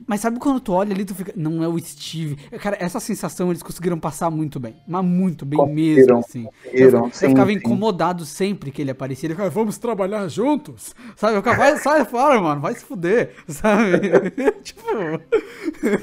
[0.06, 1.34] mas sabe quando tu olha ali, tu fica.
[1.36, 2.36] Não é o Steve.
[2.60, 4.76] Cara, essa sensação eles conseguiram passar muito bem.
[4.88, 6.48] Mas muito bem mesmo, assim.
[6.72, 7.58] Eu, eu sim, ficava sim.
[7.58, 9.28] incomodado sempre que ele aparecia.
[9.28, 10.94] Ele ficava, vamos trabalhar juntos.
[11.16, 11.36] Sabe?
[11.36, 13.34] Eu ficava, vai, sai fora, mano, vai se fuder.
[13.48, 14.00] Sabe?
[14.62, 14.82] tipo.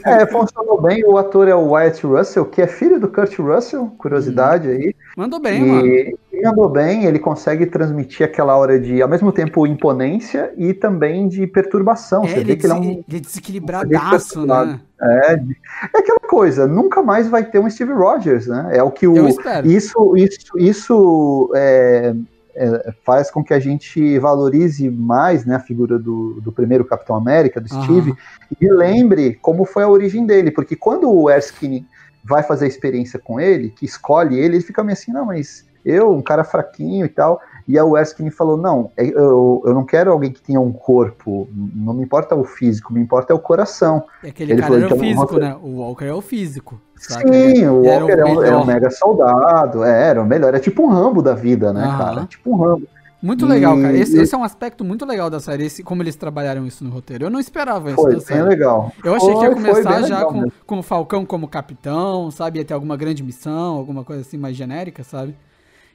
[0.05, 1.05] É, funcionou bem.
[1.05, 4.73] O ator é o Wyatt Russell, que é filho do Kurt Russell, curiosidade hum.
[4.73, 4.95] aí.
[5.17, 5.65] Mandou bem, e...
[5.65, 10.75] mano ele andou bem, ele consegue transmitir aquela hora de, ao mesmo tempo, imponência e
[10.75, 12.25] também de perturbação.
[12.25, 12.85] É, Você vê que ele é um.
[12.85, 14.81] Ele é desequilibradaço, né?
[15.01, 18.71] É, é aquela coisa, nunca mais vai ter um Steve Rogers, né?
[18.73, 19.29] É o que o.
[19.65, 22.15] Isso, isso, isso é,
[22.55, 27.17] é, faz com que a gente valorize mais né, a figura do, do primeiro Capitão
[27.17, 28.17] América, do Steve, uhum.
[28.61, 31.87] e lembre como foi a origem dele, porque quando o Erskine
[32.25, 35.66] vai fazer a experiência com ele, que escolhe ele, ele fica meio assim, não, mas
[35.87, 37.41] eu, um cara fraquinho e tal.
[37.69, 40.73] E a Wesker me falou: não, é, eu, eu não quero alguém que tenha um
[40.73, 44.05] corpo, não me importa o físico, me importa é o coração.
[44.23, 45.41] E aquele ele cara falou, era o físico, uma...
[45.41, 45.57] né?
[45.63, 46.81] O Walker é o físico.
[46.97, 47.31] Sabe?
[47.31, 50.83] Sim, o Walker era, um, era um mega soldado, é, era o melhor, é tipo
[50.83, 51.99] um Rambo da vida, né, Aham.
[51.99, 52.27] cara?
[52.27, 52.87] Tipo um Rambo.
[53.23, 53.97] Muito legal, cara.
[53.97, 56.91] Esse, esse, é um aspecto muito legal da série, esse, como eles trabalharam isso no
[56.91, 57.25] roteiro.
[57.25, 58.01] Eu não esperava isso.
[58.01, 58.43] Foi bem série.
[58.43, 58.93] legal.
[59.03, 62.59] Eu achei foi, que ia começar já com, com o Falcão como capitão, sabe?
[62.59, 65.35] Ia ter alguma grande missão, alguma coisa assim mais genérica, sabe?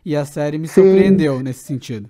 [0.05, 0.81] E a série me Sim.
[0.81, 2.09] surpreendeu nesse sentido.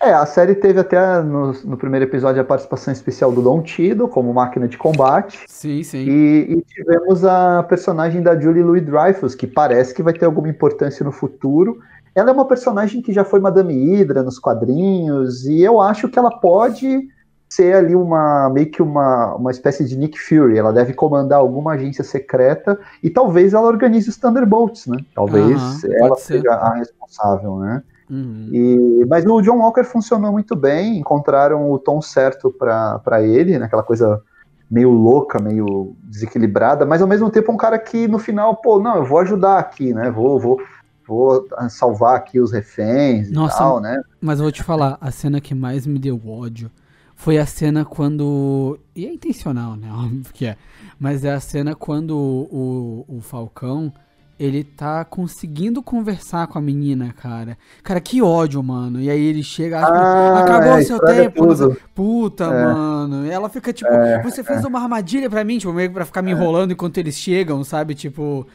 [0.00, 4.06] É, a série teve até no, no, primeiro episódio a participação especial do Don Tido
[4.06, 5.40] como máquina de combate.
[5.48, 6.04] Sim, sim.
[6.06, 10.50] E, e tivemos a personagem da Julie Louis Dreyfus, que parece que vai ter alguma
[10.50, 11.80] importância no futuro.
[12.14, 16.18] Ela é uma personagem que já foi Madame Hydra nos quadrinhos, e eu acho que
[16.18, 17.08] ela pode
[17.56, 20.58] ser ali uma meio que uma, uma espécie de Nick Fury.
[20.58, 24.98] Ela deve comandar alguma agência secreta e talvez ela organize os Thunderbolts, né?
[25.14, 27.82] Talvez uhum, ela seja a responsável, né?
[28.10, 28.48] Uhum.
[28.52, 33.82] E, mas o John Walker funcionou muito bem, encontraram o tom certo para ele, naquela
[33.82, 33.86] né?
[33.86, 34.22] coisa
[34.70, 38.96] meio louca, meio desequilibrada, mas ao mesmo tempo um cara que no final, pô, não,
[38.96, 40.10] eu vou ajudar aqui, né?
[40.10, 40.60] Vou, vou,
[41.06, 44.00] vou salvar aqui os reféns Nossa, e tal, né?
[44.20, 46.70] Mas eu vou te falar, a cena que mais me deu ódio
[47.16, 48.78] foi a cena quando.
[48.94, 49.88] E é intencional, né?
[49.92, 50.56] Óbvio que é.
[51.00, 53.92] Mas é a cena quando o, o, o Falcão
[54.38, 57.56] ele tá conseguindo conversar com a menina, cara.
[57.82, 59.00] Cara, que ódio, mano.
[59.00, 61.46] E aí ele chega, ah, acabou o é, seu tempo.
[61.94, 62.64] Puta, é.
[62.64, 63.26] mano.
[63.26, 64.66] E ela fica tipo, é, você fez é.
[64.66, 67.94] uma armadilha pra mim, tipo, meio pra ficar me enrolando enquanto eles chegam, sabe?
[67.94, 68.46] Tipo,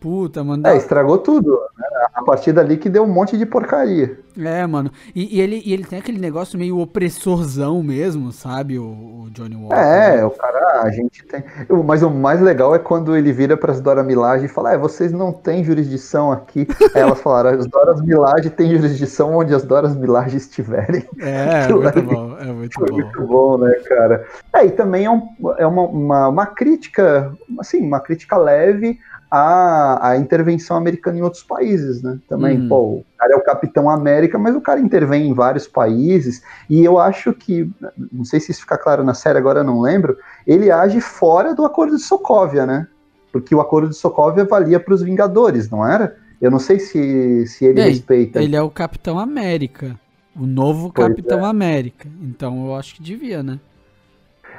[0.00, 0.66] Puta, mano.
[0.66, 1.60] É, estragou tudo.
[1.78, 1.86] Né?
[2.14, 4.18] A partir dali que deu um monte de porcaria.
[4.38, 4.90] É, mano.
[5.14, 8.78] E, e ele, e ele tem aquele negócio meio opressorzão mesmo, sabe?
[8.78, 9.74] O, o Johnny Walker.
[9.74, 10.24] É, né?
[10.24, 11.44] o cara, a gente tem.
[11.84, 14.78] Mas o mais legal é quando ele vira para as Dora Milaje e fala: É,
[14.78, 16.66] vocês não têm jurisdição aqui.
[16.94, 21.04] Aí elas falaram: As Doras Milaje têm jurisdição onde as Doras Milaje estiverem.
[21.20, 22.36] É, é muito bom.
[22.38, 22.94] É muito Foi bom.
[22.94, 24.24] muito bom, né, cara?
[24.54, 25.28] É, e também é, um,
[25.58, 28.98] é uma, uma, uma crítica, assim, uma crítica leve
[29.30, 32.18] a, a intervenção americana em outros países, né?
[32.28, 32.68] Também, uhum.
[32.68, 36.84] pô, o cara é o Capitão América, mas o cara intervém em vários países, e
[36.84, 37.70] eu acho que,
[38.10, 41.54] não sei se isso fica claro na série, agora eu não lembro, ele age fora
[41.54, 42.88] do Acordo de Sokovia, né?
[43.30, 46.16] Porque o Acordo de Sokovia valia para os Vingadores, não era?
[46.40, 48.42] Eu não sei se, se ele respeita.
[48.42, 49.98] Ele é o Capitão América,
[50.34, 51.48] o novo pois Capitão é.
[51.48, 53.60] América, então eu acho que devia, né?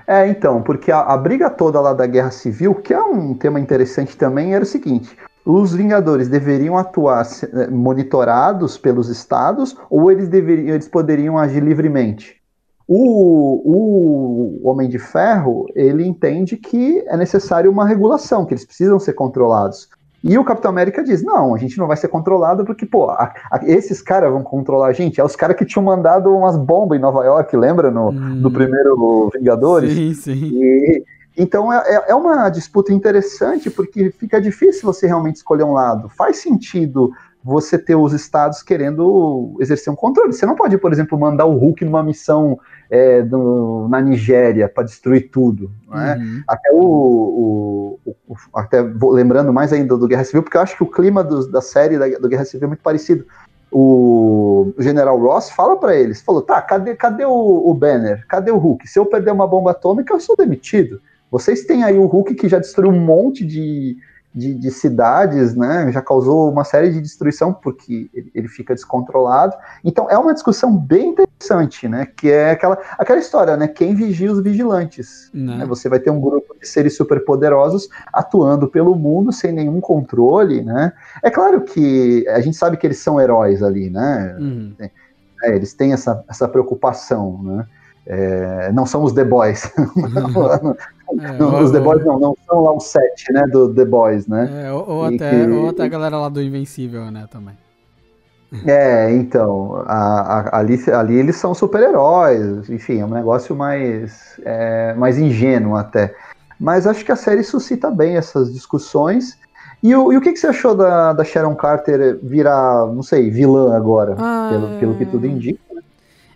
[0.07, 3.59] É, então, porque a, a, briga toda lá da Guerra Civil, que é um tema
[3.59, 10.27] interessante também, era o seguinte: os Vingadores deveriam atuar eh, monitorados pelos estados ou eles,
[10.27, 12.41] deveriam, eles poderiam agir livremente?
[12.87, 18.99] O, o Homem de Ferro, ele entende que é necessário uma regulação, que eles precisam
[18.99, 19.87] ser controlados.
[20.23, 23.33] E o Capitão América diz: não, a gente não vai ser controlado porque, pô, a,
[23.51, 25.19] a, esses caras vão controlar a gente.
[25.19, 27.89] É os caras que tinham mandado umas bombas em Nova York, lembra?
[27.89, 28.35] No, hum.
[28.35, 29.93] no primeiro Vingadores?
[29.93, 30.51] Sim, sim.
[30.53, 31.03] E,
[31.37, 36.09] então é, é, é uma disputa interessante porque fica difícil você realmente escolher um lado.
[36.09, 37.11] Faz sentido
[37.43, 40.33] você ter os estados querendo exercer um controle.
[40.33, 42.59] Você não pode, por exemplo, mandar o Hulk numa missão
[42.91, 45.71] é, do, na Nigéria para destruir tudo.
[45.89, 46.17] Né?
[46.17, 46.43] Uhum.
[46.45, 50.83] Até o, o, o, até lembrando mais ainda do Guerra Civil, porque eu acho que
[50.83, 53.25] o clima do, da série da, do Guerra Civil é muito parecido.
[53.71, 58.25] O, o General Ross fala para eles, falou, tá, cadê, cadê o, o Banner?
[58.27, 58.85] Cadê o Hulk?
[58.85, 61.01] Se eu perder uma bomba atômica, eu sou demitido.
[61.31, 63.95] Vocês têm aí o Hulk que já destruiu um monte de,
[64.33, 65.91] de, de, cidades, né?
[65.91, 69.55] Já causou uma série de destruição porque ele, ele, fica descontrolado.
[69.83, 72.05] Então é uma discussão bem interessante, né?
[72.05, 73.67] Que é aquela, aquela história, né?
[73.67, 75.29] Quem vigia os vigilantes?
[75.33, 75.57] Né?
[75.57, 75.65] né?
[75.65, 80.93] Você vai ter um grupo de seres superpoderosos atuando pelo mundo sem nenhum controle, né?
[81.21, 84.37] É claro que a gente sabe que eles são heróis ali, né?
[84.39, 84.75] Uhum.
[85.43, 87.65] É, eles têm essa, essa preocupação, né?
[88.05, 89.71] É, não são os The Boys.
[89.77, 90.75] Uhum.
[91.19, 94.27] É, os ou, The Boys não, não são lá os sete, né, do The Boys,
[94.27, 94.65] né?
[94.65, 95.51] É, ou, ou até, que...
[95.51, 97.55] ou até a galera lá do Invencível, né, também.
[98.65, 104.93] É, então, a, a, ali, ali eles são super-heróis, enfim, é um negócio mais, é,
[104.95, 106.13] mais ingênuo até.
[106.59, 109.39] Mas acho que a série suscita bem essas discussões.
[109.81, 113.31] E o, e o que, que você achou da, da Sharon Carter virar, não sei,
[113.31, 115.59] vilã agora, ah, pelo, pelo que tudo indica?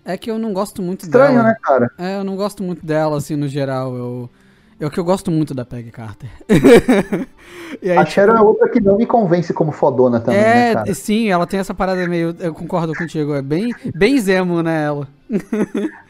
[0.03, 1.49] É que eu não gosto muito Estranho, dela.
[1.49, 1.91] né, cara?
[1.97, 3.95] É, eu não gosto muito dela, assim, no geral.
[3.95, 4.29] Eu,
[4.79, 6.29] é o que eu gosto muito da Peggy Carter.
[7.81, 8.43] aí, a Sharon tipo...
[8.43, 11.59] é outra que não me convence como fodona também, né, é, né, sim, ela tem
[11.59, 12.35] essa parada meio...
[12.39, 15.07] Eu concordo contigo, é bem, bem zemo, né, ela.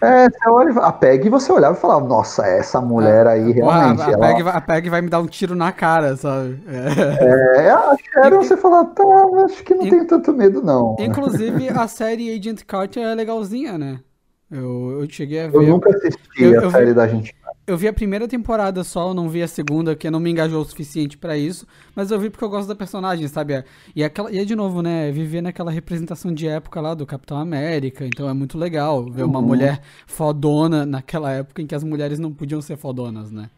[0.02, 4.02] é, você olha, a Peg você olhava e falava, nossa, essa mulher aí realmente.
[4.02, 4.28] A, a, ela...
[4.28, 6.60] Peg, a Peg vai me dar um tiro na cara, sabe?
[6.68, 9.04] É, é a Sharon você fala, tá,
[9.46, 9.90] acho que não In...
[9.90, 10.96] tenho tanto medo, não.
[11.00, 14.00] Inclusive, a série Agent Carter é legalzinha, né?
[14.52, 15.58] Eu, eu cheguei a ver.
[15.58, 16.94] Eu nunca assisti eu, a eu série vi...
[16.94, 17.34] da gente
[17.68, 20.66] eu vi a primeira temporada só, não vi a segunda, porque não me engajou o
[20.66, 23.64] suficiente para isso, mas eu vi porque eu gosto da personagem, sabe?
[23.96, 25.12] E, aquela, e é de novo, né?
[25.12, 29.40] Viver naquela representação de época lá do Capitão América, então é muito legal ver uma
[29.40, 29.46] uhum.
[29.46, 33.50] mulher fodona naquela época em que as mulheres não podiam ser fodonas, né?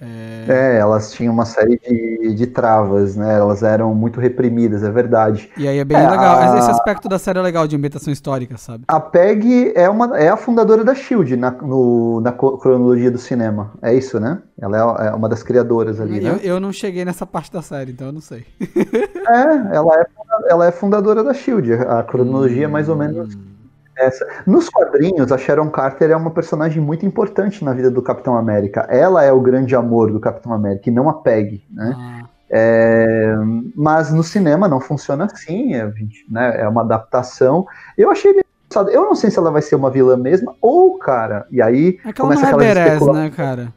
[0.00, 0.44] É...
[0.48, 0.76] é...
[0.78, 3.38] elas tinham uma série de, de travas, né?
[3.38, 5.50] Elas eram muito reprimidas, é verdade.
[5.56, 6.38] E aí é bem é, legal.
[6.38, 6.58] A...
[6.58, 8.84] Esse aspecto da série é legal de ambientação histórica, sabe?
[8.88, 13.72] A Peg é, uma, é a fundadora da Shield na, no, na cronologia do cinema.
[13.82, 14.38] É isso, né?
[14.60, 16.40] Ela é, é uma das criadoras ali, eu, né?
[16.42, 18.44] Eu não cheguei nessa parte da série, então eu não sei.
[18.60, 20.06] é, ela é,
[20.48, 21.72] ela é fundadora da Shield.
[21.72, 23.57] A cronologia é mais ou menos hum.
[23.98, 24.26] Essa.
[24.46, 28.86] Nos quadrinhos, a Sharon Carter é uma personagem muito importante na vida do Capitão América.
[28.88, 31.94] Ela é o grande amor do Capitão América e não a Peg, né?
[31.96, 32.28] Ah.
[32.50, 33.34] É,
[33.74, 35.92] mas no cinema não funciona assim, é,
[36.30, 37.66] né, é uma adaptação.
[37.96, 38.44] Eu achei meio
[38.92, 42.12] eu não sei se ela vai ser uma vilã mesma ou, cara, e aí é
[42.12, 43.14] começa aquela especulação.
[43.14, 43.72] né, cara?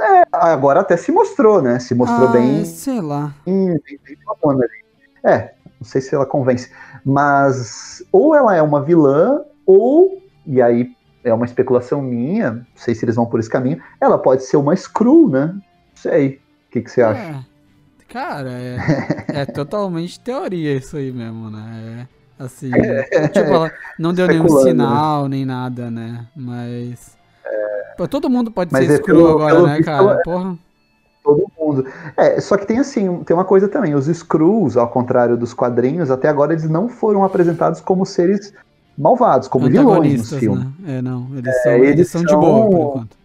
[0.00, 1.78] É, agora até se mostrou, né?
[1.78, 2.64] Se mostrou ah, bem.
[2.64, 3.34] Sei lá.
[3.44, 4.16] Bem, bem, bem,
[5.24, 6.70] é, não sei se ela convence.
[7.04, 10.90] Mas ou ela é uma vilã, ou, e aí
[11.24, 14.56] é uma especulação minha, não sei se eles vão por esse caminho, ela pode ser
[14.56, 15.46] uma Screw, né?
[15.46, 15.62] Não
[15.94, 16.40] sei.
[16.68, 17.20] O que, que você acha?
[17.20, 17.44] É,
[18.08, 18.76] cara, é,
[19.40, 22.06] é totalmente teoria isso aí mesmo, né?
[22.38, 22.70] É, assim,
[23.32, 24.62] tipo, ela não deu nenhum né?
[24.62, 26.26] sinal, nem nada, né?
[26.36, 27.16] Mas.
[27.44, 27.94] É...
[27.96, 30.22] Pô, todo mundo pode Mas ser é Screw agora, né, cara?
[30.22, 30.58] Porra.
[31.68, 31.86] Mundo mundo.
[32.16, 36.10] É, só que tem assim, tem uma coisa também, os Skrulls, ao contrário dos quadrinhos,
[36.10, 38.52] até agora eles não foram apresentados como seres
[38.96, 40.64] malvados, como vilões nos filmes.
[40.64, 40.98] Né?
[40.98, 43.18] É, não, eles, é, são, eles, eles são, são, de boa, por enquanto.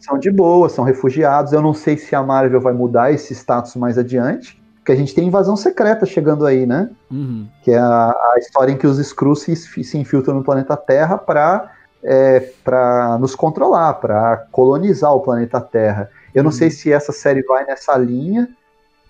[0.00, 1.52] São de boa, são refugiados.
[1.52, 5.14] Eu não sei se a Marvel vai mudar esse status mais adiante, porque a gente
[5.14, 6.90] tem invasão secreta chegando aí, né?
[7.10, 7.46] Uhum.
[7.62, 11.16] Que é a, a, história em que os Skrulls se, se infiltram no planeta Terra
[11.16, 11.70] para
[12.04, 16.10] é, para nos controlar, para colonizar o planeta Terra.
[16.34, 16.52] Eu não hum.
[16.52, 18.48] sei se essa série vai nessa linha,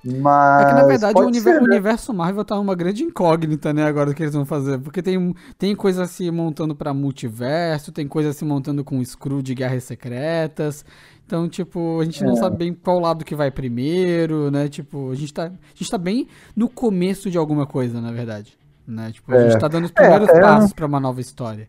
[0.05, 0.63] mas.
[0.63, 1.75] É que na verdade o, universo, ser, né?
[1.75, 4.79] universo Marvel tá uma grande incógnita, né, agora do que eles vão fazer.
[4.79, 9.55] Porque tem, tem coisa se montando para multiverso, tem coisa se montando com Screw de
[9.55, 10.85] Guerras Secretas.
[11.27, 12.27] Então, tipo, a gente é.
[12.27, 14.69] não sabe bem qual lado que vai primeiro, né?
[14.69, 18.59] Tipo, a gente tá, a gente tá bem no começo de alguma coisa, na verdade.
[18.87, 19.11] Né?
[19.11, 19.51] Tipo, a é.
[19.51, 21.67] gente tá dando os primeiros é, passos para uma nova história.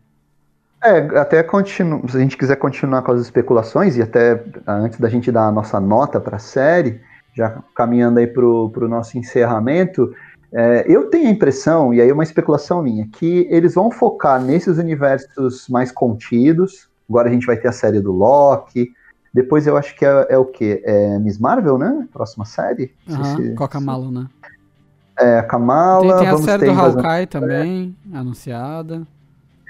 [0.85, 2.07] É, até continu...
[2.07, 5.51] se a gente quiser continuar com as especulações, e até antes da gente dar a
[5.51, 7.01] nossa nota para a série,
[7.33, 10.13] já caminhando aí para o nosso encerramento,
[10.53, 14.39] é, eu tenho a impressão, e aí é uma especulação minha, que eles vão focar
[14.39, 16.87] nesses universos mais contidos.
[17.09, 18.91] Agora a gente vai ter a série do Loki.
[19.33, 20.81] Depois eu acho que é, é o quê?
[20.85, 22.07] É Miss Marvel, né?
[22.13, 22.93] Próxima série?
[23.09, 23.53] Uhum, se...
[23.55, 24.27] com a Kamala, né?
[25.19, 26.17] É, a Kamala.
[26.17, 29.05] Tem, tem a série do Hawkeye também, anunciada.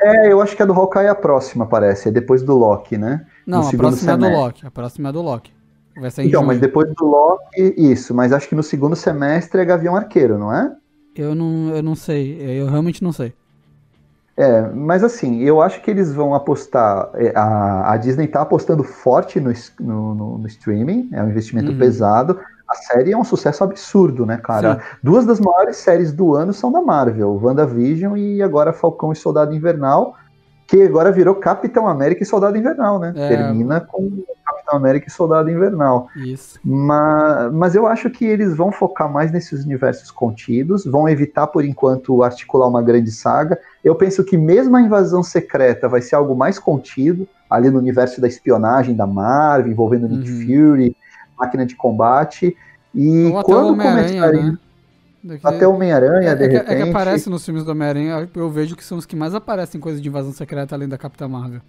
[0.01, 2.09] É, eu acho que a do Hawkeye é a próxima, parece.
[2.09, 3.25] É depois do Loki, né?
[3.45, 4.11] Não, a próxima semestre.
[4.11, 4.67] é do Loki.
[4.67, 5.53] A próxima é do Loki.
[5.97, 8.13] Vai sair então, mas depois do Loki, isso.
[8.13, 10.75] Mas acho que no segundo semestre é Gavião Arqueiro, não é?
[11.15, 12.37] Eu não, eu não sei.
[12.41, 13.33] Eu realmente não sei.
[14.37, 17.09] É, mas assim, eu acho que eles vão apostar.
[17.13, 21.77] É, a, a Disney tá apostando forte no, no, no streaming, é um investimento uhum.
[21.77, 22.39] pesado.
[22.67, 24.75] A série é um sucesso absurdo, né, cara?
[24.75, 24.97] Sim.
[25.03, 29.53] Duas das maiores séries do ano são da Marvel, WandaVision e agora Falcão e Soldado
[29.53, 30.15] Invernal,
[30.67, 33.13] que agora virou Capitão América e Soldado Invernal, né?
[33.15, 33.27] É...
[33.29, 34.23] Termina com
[34.65, 36.09] Capitão América e Soldado Invernal.
[36.15, 36.59] Isso.
[36.63, 41.63] Mas, mas eu acho que eles vão focar mais nesses universos contidos, vão evitar, por
[41.63, 43.57] enquanto, articular uma grande saga.
[43.83, 48.19] Eu penso que mesmo a invasão secreta vai ser algo mais contido, ali no universo
[48.19, 50.41] da espionagem da Marvel, envolvendo Nick uhum.
[50.41, 50.97] Fury,
[51.37, 52.57] máquina de combate.
[52.93, 54.43] E Ou quando começarem.
[54.43, 54.57] Né?
[55.23, 55.47] Daqui...
[55.47, 56.71] Até Homem-Aranha, é, de é repente.
[56.71, 59.81] é que aparece nos filmes do Homem-Aranha, eu vejo que são os que mais aparecem
[59.81, 61.61] coisas de invasão secreta além da Capitã Marvel.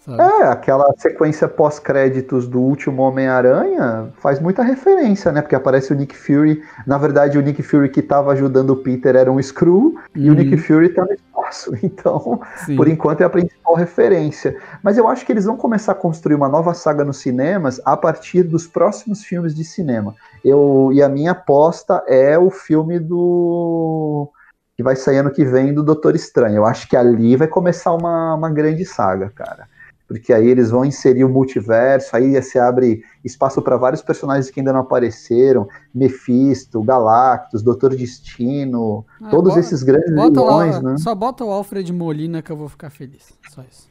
[0.00, 0.22] Sabe?
[0.22, 5.42] É, aquela sequência pós-créditos do último Homem-Aranha faz muita referência, né?
[5.42, 6.62] Porque aparece o Nick Fury.
[6.86, 9.98] Na verdade, o Nick Fury que estava ajudando o Peter era um Screw uhum.
[10.14, 10.60] e o Nick uhum.
[10.60, 11.28] Fury tá no espaço.
[11.82, 12.76] Então, Sim.
[12.76, 14.54] por enquanto, é a principal referência.
[14.82, 17.96] Mas eu acho que eles vão começar a construir uma nova saga nos cinemas a
[17.96, 20.14] partir dos próximos filmes de cinema.
[20.44, 24.30] Eu, e a minha aposta é o filme do
[24.76, 26.56] que vai sair ano que vem do Doutor Estranho.
[26.56, 29.66] Eu acho que ali vai começar uma, uma grande saga, cara
[30.08, 34.58] porque aí eles vão inserir o multiverso, aí se abre espaço para vários personagens que
[34.58, 40.96] ainda não apareceram, Mephisto, Galactus, Doutor Destino, ah, todos esses grandes vilões, né?
[40.96, 43.86] Só bota o Alfred Molina que eu vou ficar feliz, só isso.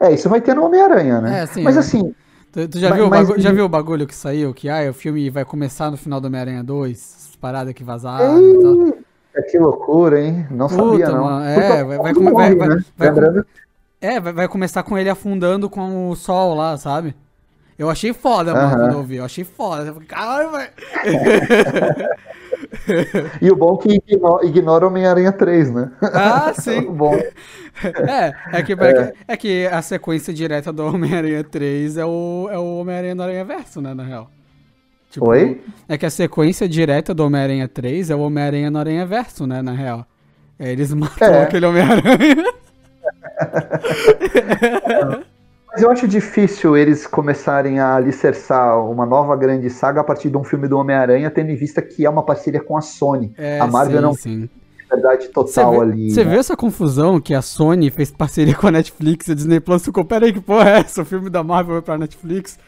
[0.00, 1.42] É, isso vai ter no Homem-Aranha, né?
[1.42, 1.80] É, sim, mas é.
[1.80, 2.14] assim...
[2.50, 4.54] Tu, tu já, mas, viu mas, já viu o bagulho que saiu?
[4.54, 8.62] Que ah, o filme vai começar no final do Homem-Aranha 2, paradas que vazaram e
[8.62, 8.98] tal.
[9.34, 10.46] É, que loucura, hein?
[10.50, 11.24] Não Puta, sabia, não.
[11.24, 11.98] Mano, é, vai, vai,
[12.32, 12.84] vai, vai, né?
[12.96, 13.44] vai, vai,
[14.00, 17.14] é, vai, vai começar com ele afundando com o sol lá, sabe?
[17.78, 19.16] Eu achei foda, mano, quando eu vi.
[19.16, 19.94] Eu achei foda.
[20.08, 20.70] Caralho, velho.
[23.40, 25.92] e o bom é que ignora, ignora Homem-Aranha 3, né?
[26.02, 26.82] Ah, sim.
[26.90, 27.16] bom.
[27.80, 29.12] É, é que, é.
[29.28, 33.44] é que a sequência direta do Homem-Aranha 3 é o, é o Homem-Aranha no Aranha
[33.44, 34.28] Verso, né, na real.
[35.12, 35.62] Tipo, Oi?
[35.88, 39.62] É que a sequência direta do Homem-Aranha 3 é o Homem-Aranha no Aranha Verso, né,
[39.62, 40.04] na real.
[40.58, 41.42] É, eles matam é.
[41.44, 42.52] aquele Homem-Aranha.
[45.70, 50.36] Mas eu acho difícil eles começarem a alicerçar uma nova grande saga a partir de
[50.36, 53.34] um filme do Homem-Aranha, tendo em vista que é uma parceria com a Sony.
[53.36, 54.48] É, a Marvel sim, não sim.
[54.90, 56.10] verdade total vê, ali.
[56.10, 56.30] Você né?
[56.30, 59.84] viu essa confusão que a Sony fez parceria com a Netflix e a Disney Plus
[59.84, 61.02] ficou, peraí, que porra é essa?
[61.02, 62.58] O filme da Marvel vai pra Netflix?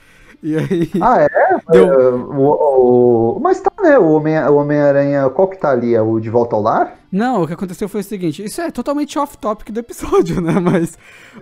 [0.43, 0.91] E aí.
[1.01, 1.29] Ah, é?
[1.71, 1.93] Deu...
[1.93, 3.99] É, o, o, mas tá, né?
[3.99, 5.95] O Homem-Aranha, qual que tá ali?
[5.95, 6.95] É o De Volta ao Lar?
[7.13, 10.55] Não, o que aconteceu foi o seguinte: isso é totalmente off-topic do episódio, né?
[10.61, 10.99] Mas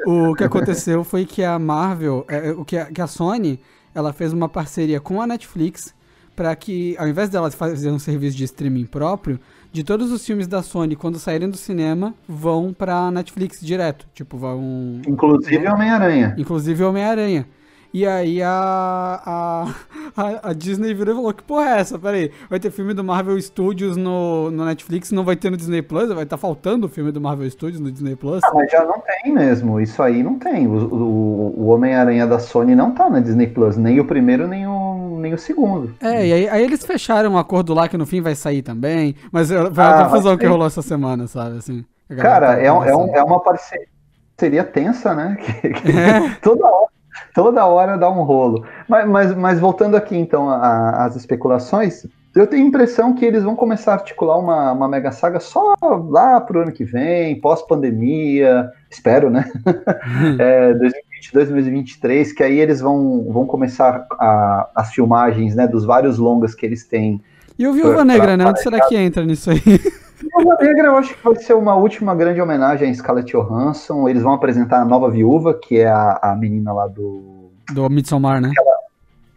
[0.07, 3.61] o que aconteceu foi que a Marvel, é, o que a, que a Sony,
[3.95, 5.95] ela fez uma parceria com a Netflix
[6.35, 9.41] para que, ao invés dela fazer um serviço de streaming próprio,
[9.73, 14.07] de todos os filmes da Sony, quando saírem do cinema, vão pra Netflix direto.
[14.15, 15.03] Tipo, vão.
[15.07, 16.35] Inclusive Homem-Aranha.
[16.39, 17.47] Inclusive Homem-Aranha.
[17.93, 19.72] E aí a,
[20.14, 21.99] a, a, Disney virou e falou: Que porra é essa?
[21.99, 25.57] Pera aí, vai ter filme do Marvel Studios no, no Netflix, não vai ter no
[25.57, 26.09] Disney Plus?
[26.09, 28.45] Vai estar tá faltando o filme do Marvel Studios no Disney Plus?
[28.45, 30.66] Ah, mas já não tem mesmo, isso aí não tem.
[30.66, 34.66] O, o, o Homem-Aranha da Sony não tá na Disney Plus, nem o primeiro, nem
[34.66, 35.95] o, nem o segundo.
[36.01, 39.14] É, e aí, aí, eles fecharam um acordo lá que no fim vai sair também,
[39.32, 41.57] mas foi a ah, confusão que rolou essa semana, sabe?
[41.57, 41.86] Assim,
[42.18, 45.39] cara, tá é, um, é, um, é uma parceria tensa, né?
[45.59, 46.36] Que, que é.
[46.43, 46.98] toda hora
[47.39, 48.64] toda hora dá um rolo.
[48.89, 53.55] Mas, mas, mas voltando aqui então às especulações, eu tenho a impressão que eles vão
[53.55, 55.76] começar a articular uma, uma mega saga só
[56.11, 59.49] lá pro ano que vem, pós-pandemia, espero, né?
[59.64, 60.34] Uhum.
[60.43, 66.18] é, 2022, 2023, que aí eles vão, vão começar a, as filmagens né, dos vários
[66.18, 67.22] longas que eles têm.
[67.57, 68.47] E o Viúva Negra, né?
[68.47, 69.62] Onde será que entra nisso aí?
[70.21, 74.09] Viúva Negra eu acho que vai ser uma última grande homenagem a Scarlett Johansson.
[74.09, 77.51] Eles vão apresentar a nova viúva, que é a, a menina lá do.
[77.73, 78.51] Do Midsommar, né?
[78.59, 78.79] Ela,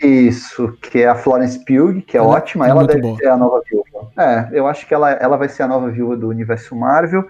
[0.01, 2.65] isso, que é a Florence Pugh, que é ela ótima.
[2.65, 3.17] É ela deve boa.
[3.17, 4.11] ser a nova viúva.
[4.17, 7.25] É, eu acho que ela, ela vai ser a nova viúva do universo Marvel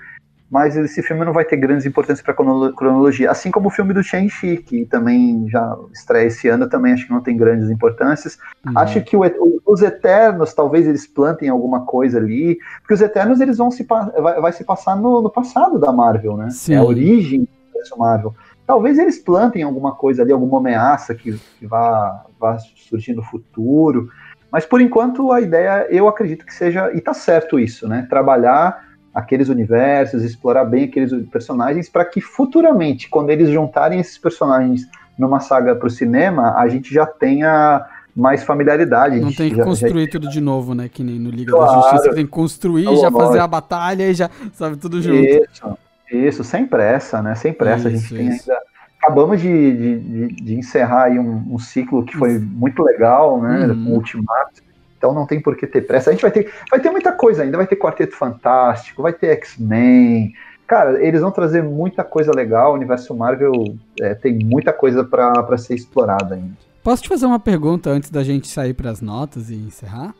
[0.51, 3.31] mas esse filme não vai ter grandes importâncias para a cronologia.
[3.31, 7.13] Assim como o filme do Shang-Chi, que também já estreia esse ano, também acho que
[7.13, 8.37] não tem grandes importâncias.
[8.67, 8.77] Uhum.
[8.77, 9.21] Acho que o,
[9.65, 14.41] os Eternos, talvez eles plantem alguma coisa ali, porque os Eternos eles vão se, vai,
[14.41, 16.49] vai se passar no, no, passado da Marvel, né?
[16.49, 16.73] Sim.
[16.73, 17.47] É a origem
[17.89, 18.35] do Marvel.
[18.67, 24.09] Talvez eles plantem alguma coisa ali, alguma ameaça que, que vá, vá surgir no futuro.
[24.51, 28.05] Mas por enquanto a ideia, eu acredito que seja, e tá certo isso, né?
[28.09, 34.87] Trabalhar aqueles universos, explorar bem aqueles personagens, para que futuramente, quando eles juntarem esses personagens
[35.17, 37.85] numa saga para o cinema, a gente já tenha
[38.15, 39.19] mais familiaridade.
[39.19, 40.11] Não tem que já, construir já...
[40.11, 40.89] tudo de novo, né?
[40.89, 41.81] Que nem no Liga claro.
[41.81, 45.17] da Justiça, tem que construir, oh, já fazer a batalha e já, sabe, tudo junto.
[45.17, 45.77] Isso,
[46.11, 47.35] isso, sem pressa, né?
[47.35, 47.89] Sem pressa.
[47.89, 48.61] Isso, a gente tem ainda.
[49.01, 53.65] Acabamos de, de, de, de encerrar aí um, um, ciclo que foi muito legal, né?
[53.65, 53.85] Uhum.
[53.85, 54.61] Com o Ultimato
[55.01, 56.11] então não tem por que ter pressa.
[56.11, 59.29] A gente vai ter, vai ter muita coisa ainda, vai ter Quarteto Fantástico, vai ter
[59.29, 60.31] X-Men.
[60.67, 62.71] Cara, eles vão trazer muita coisa legal.
[62.71, 63.51] O universo Marvel
[63.99, 66.53] é, tem muita coisa para ser explorada ainda.
[66.83, 70.13] Posso te fazer uma pergunta antes da gente sair para as notas e encerrar?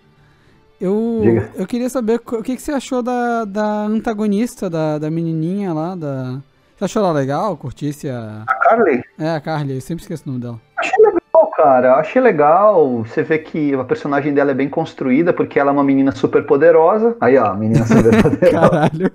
[0.79, 1.21] Eu,
[1.55, 5.95] eu queria saber o que, que você achou da, da antagonista, da, da menininha lá,
[5.95, 6.39] da...
[6.75, 7.55] Você achou ela legal?
[7.55, 8.43] Curtisse a...
[8.47, 9.03] A Carly?
[9.19, 10.59] É, a Carly, eu sempre esqueço o nome dela.
[10.75, 11.20] Achei legal
[11.55, 13.03] cara, achei legal.
[13.03, 16.45] Você vê que a personagem dela é bem construída, porque ela é uma menina super
[16.45, 17.15] poderosa.
[17.21, 18.69] Aí, ó, menina super poderosa.
[18.69, 19.11] Caralho.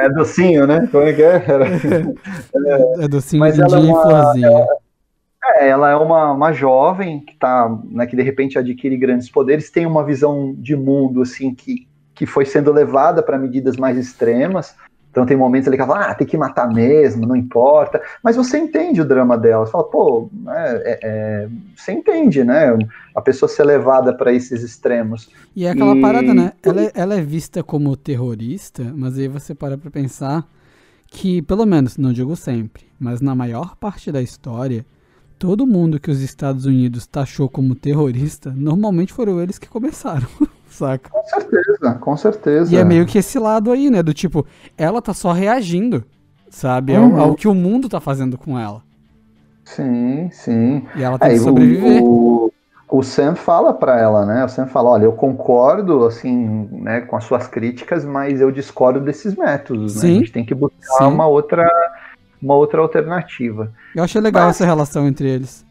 [0.00, 0.88] É docinho, né?
[0.90, 1.44] Como é que é?
[1.46, 1.66] Era...
[2.66, 4.48] É, é docinho Mas ela é uma, florzinha.
[4.48, 4.66] Ela,
[5.56, 9.70] é, ela é uma, uma jovem que tá, né, que de repente adquire grandes poderes,
[9.70, 14.74] tem uma visão de mundo assim que, que foi sendo levada para medidas mais extremas.
[15.16, 18.02] Então tem momentos ali que ela fala, ah, tem que matar mesmo, não importa.
[18.22, 19.64] Mas você entende o drama dela.
[19.64, 22.76] Você fala, pô, é, é, é você entende, né?
[23.14, 25.30] A pessoa ser levada para esses extremos.
[25.56, 26.00] E é aquela e...
[26.02, 26.52] parada, né?
[26.62, 30.46] Ela, é, ela é vista como terrorista, mas aí você para pra pensar
[31.06, 34.84] que, pelo menos, não digo sempre, mas na maior parte da história,
[35.38, 40.26] todo mundo que os Estados Unidos taxou como terrorista, normalmente foram eles que começaram.
[40.76, 41.10] saca?
[41.10, 42.74] Com certeza, com certeza.
[42.74, 44.02] E é meio que esse lado aí, né?
[44.02, 46.04] Do tipo, ela tá só reagindo,
[46.50, 46.92] sabe?
[46.92, 47.16] Uhum.
[47.16, 48.82] Ao, ao, que o mundo tá fazendo com ela.
[49.64, 50.86] Sim, sim.
[50.94, 52.02] E ela tem é, que sobreviver.
[52.02, 52.52] O,
[52.88, 54.44] o, o Sam fala para ela, né?
[54.44, 59.00] O Sam fala, olha, eu concordo, assim, né, com as suas críticas, mas eu discordo
[59.00, 60.12] desses métodos, sim, né?
[60.12, 61.12] A gente tem que buscar sim.
[61.12, 61.68] uma outra
[62.40, 63.72] uma outra alternativa.
[63.94, 65.64] Eu achei legal mas, essa relação entre eles.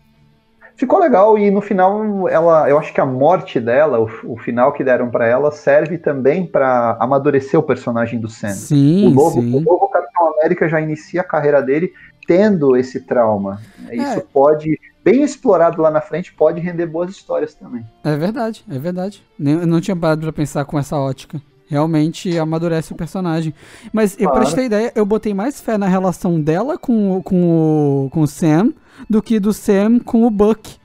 [0.75, 4.73] Ficou legal e no final ela, eu acho que a morte dela, o, o final
[4.73, 8.49] que deram para ela serve também para amadurecer o personagem do Sam.
[8.49, 9.55] Sim, o novo, sim.
[9.55, 11.93] o novo Capitão América já inicia a carreira dele
[12.27, 13.61] tendo esse trauma.
[13.87, 13.95] É.
[13.95, 17.85] Isso pode bem explorado lá na frente pode render boas histórias também.
[18.03, 19.23] É verdade, é verdade.
[19.39, 21.39] Eu não tinha parado para pensar com essa ótica.
[21.67, 23.53] Realmente amadurece o personagem.
[23.91, 28.05] Mas eu, pra te ter ideia, eu botei mais fé na relação dela com, com,
[28.05, 28.71] o, com o Sam
[29.09, 30.77] do que do Sam com o Buck.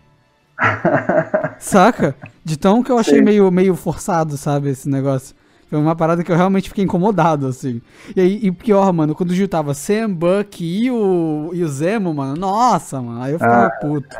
[1.58, 2.14] Saca?
[2.44, 5.34] De tão que eu achei meio, meio forçado, sabe, esse negócio.
[5.68, 7.80] Foi uma parada que eu realmente fiquei incomodado, assim.
[8.16, 12.34] E aí, e pior, mano, quando juntava Sam, Buck e o, e o Zemo, mano,
[12.34, 13.70] nossa, mano, aí eu ficava ah.
[13.70, 14.16] puto.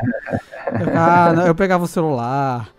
[0.79, 2.69] Eu, ah, eu pegava o celular.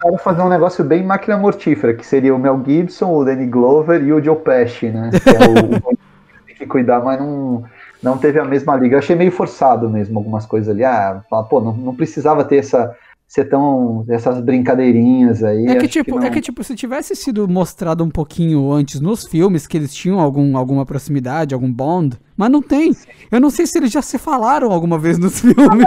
[0.00, 4.02] Tentaram fazer um negócio bem máquina mortífera, que seria o Mel Gibson, o Danny Glover
[4.02, 5.10] e o Joe Pesci, né?
[5.10, 5.96] Que é o, o
[6.46, 7.64] tem que cuidar, mas não
[8.02, 8.94] não teve a mesma liga.
[8.94, 10.84] Eu achei meio forçado mesmo algumas coisas ali.
[10.84, 12.96] Ah, pô, não, não precisava ter essa
[13.30, 15.64] ser tão essas brincadeirinhas aí.
[15.66, 19.24] É que tipo, que é que tipo, se tivesse sido mostrado um pouquinho antes nos
[19.24, 22.92] filmes que eles tinham algum, alguma proximidade, algum bond, mas não tem.
[23.30, 25.86] Eu não sei se eles já se falaram alguma vez nos filmes.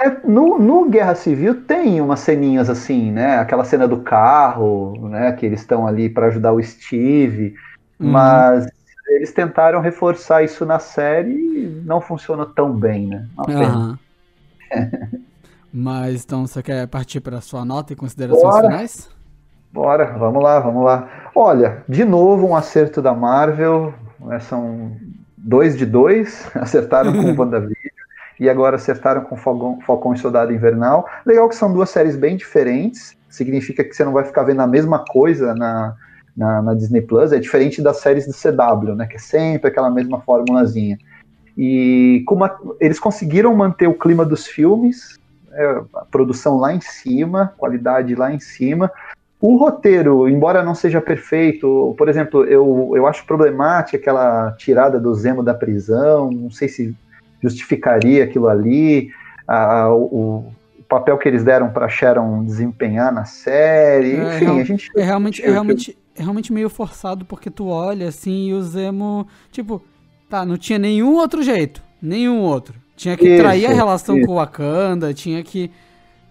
[0.00, 3.38] É, no, no Guerra Civil tem umas ceninhas assim, né?
[3.38, 5.32] Aquela cena do carro, né?
[5.32, 7.54] Que eles estão ali para ajudar o Steve,
[7.98, 8.10] uhum.
[8.10, 8.66] mas
[9.08, 13.26] eles tentaram reforçar isso na série e não funcionou tão bem, né?
[13.48, 13.96] Uhum.
[15.72, 18.70] Mas então você quer partir para sua nota e considerações Bora.
[18.70, 19.10] finais?
[19.72, 21.30] Bora, vamos lá, vamos lá.
[21.34, 23.92] Olha, de novo um acerto da Marvel.
[24.20, 24.96] Né, são
[25.36, 27.74] dois de dois, acertaram com o WandaVision
[28.38, 31.08] e agora acertaram com Falcão, e Soldado Invernal.
[31.24, 34.66] Legal que são duas séries bem diferentes, significa que você não vai ficar vendo a
[34.66, 35.94] mesma coisa na,
[36.36, 39.90] na, na Disney Plus, é diferente das séries do CW, né, que é sempre aquela
[39.90, 40.98] mesma formulazinha.
[41.56, 42.44] E como
[42.78, 45.18] eles conseguiram manter o clima dos filmes,
[45.52, 48.92] é, a produção lá em cima, qualidade lá em cima.
[49.40, 55.14] O roteiro, embora não seja perfeito, por exemplo, eu, eu acho problemática aquela tirada do
[55.14, 56.94] Zemo da prisão, não sei se
[57.42, 59.10] justificaria aquilo ali,
[59.46, 64.60] a, o, o papel que eles deram para Sharon desempenhar na série, é, enfim, é,
[64.60, 64.90] a gente...
[64.96, 69.26] É realmente, é, realmente, é realmente meio forçado, porque tu olha assim e o Zemo,
[69.50, 69.82] tipo,
[70.28, 72.74] tá, não tinha nenhum outro jeito, nenhum outro.
[72.96, 74.26] Tinha que isso, trair a relação isso.
[74.26, 75.70] com o Wakanda, tinha que.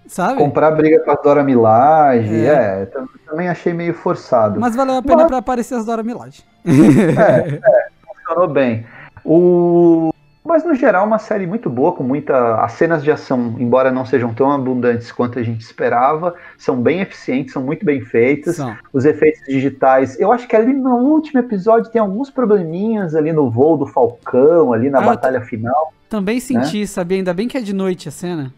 [0.08, 0.38] Sabe?
[0.38, 2.82] Comprar briga com a Dora Milaje, é.
[2.82, 2.90] é
[3.26, 4.60] também achei meio forçado.
[4.60, 5.28] Mas valeu a pena Mas...
[5.28, 6.44] para aparecer as Dora Milaje.
[6.66, 8.86] É, é, funcionou bem.
[9.24, 10.12] O...
[10.46, 12.64] Mas no geral, uma série muito boa, com muita.
[12.64, 17.02] As cenas de ação, embora não sejam tão abundantes quanto a gente esperava, são bem
[17.02, 18.58] eficientes, são muito bem feitas.
[18.58, 18.78] São.
[18.94, 20.20] Os efeitos digitais.
[20.20, 24.72] Eu acho que ali no último episódio tem alguns probleminhas ali no voo do Falcão,
[24.72, 25.92] ali na ah, batalha final.
[26.08, 26.86] Também senti, né?
[26.86, 27.18] sabia?
[27.18, 28.54] Ainda bem que é de noite a cena.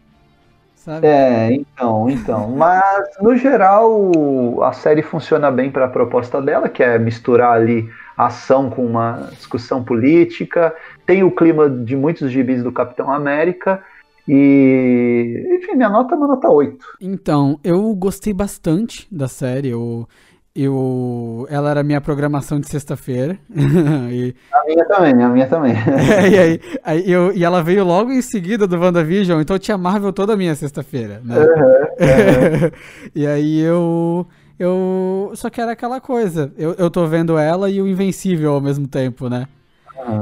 [0.76, 1.06] Sabe?
[1.06, 2.50] É, então, então.
[2.50, 7.88] Mas, no geral, a série funciona bem para a proposta dela, que é misturar ali
[8.16, 10.74] ação com uma discussão política.
[11.08, 13.82] Tem o clima de muitos gibis do Capitão América.
[14.28, 16.76] E, enfim, minha nota é uma nota 8.
[17.00, 19.70] Então, eu gostei bastante da série.
[19.70, 20.06] Eu,
[20.54, 23.38] eu, ela era minha programação de sexta-feira.
[24.12, 24.34] e...
[24.52, 25.72] A minha também, a minha também.
[25.72, 29.60] é, e, aí, aí eu, e ela veio logo em seguida do WandaVision, então eu
[29.60, 31.22] tinha Marvel toda a minha sexta-feira.
[31.24, 31.38] Né?
[31.38, 32.70] Uhum, uhum.
[33.16, 34.26] e aí eu.
[34.58, 35.32] Eu.
[35.36, 36.52] Só que era aquela coisa.
[36.58, 39.46] Eu, eu tô vendo ela e o Invencível ao mesmo tempo, né?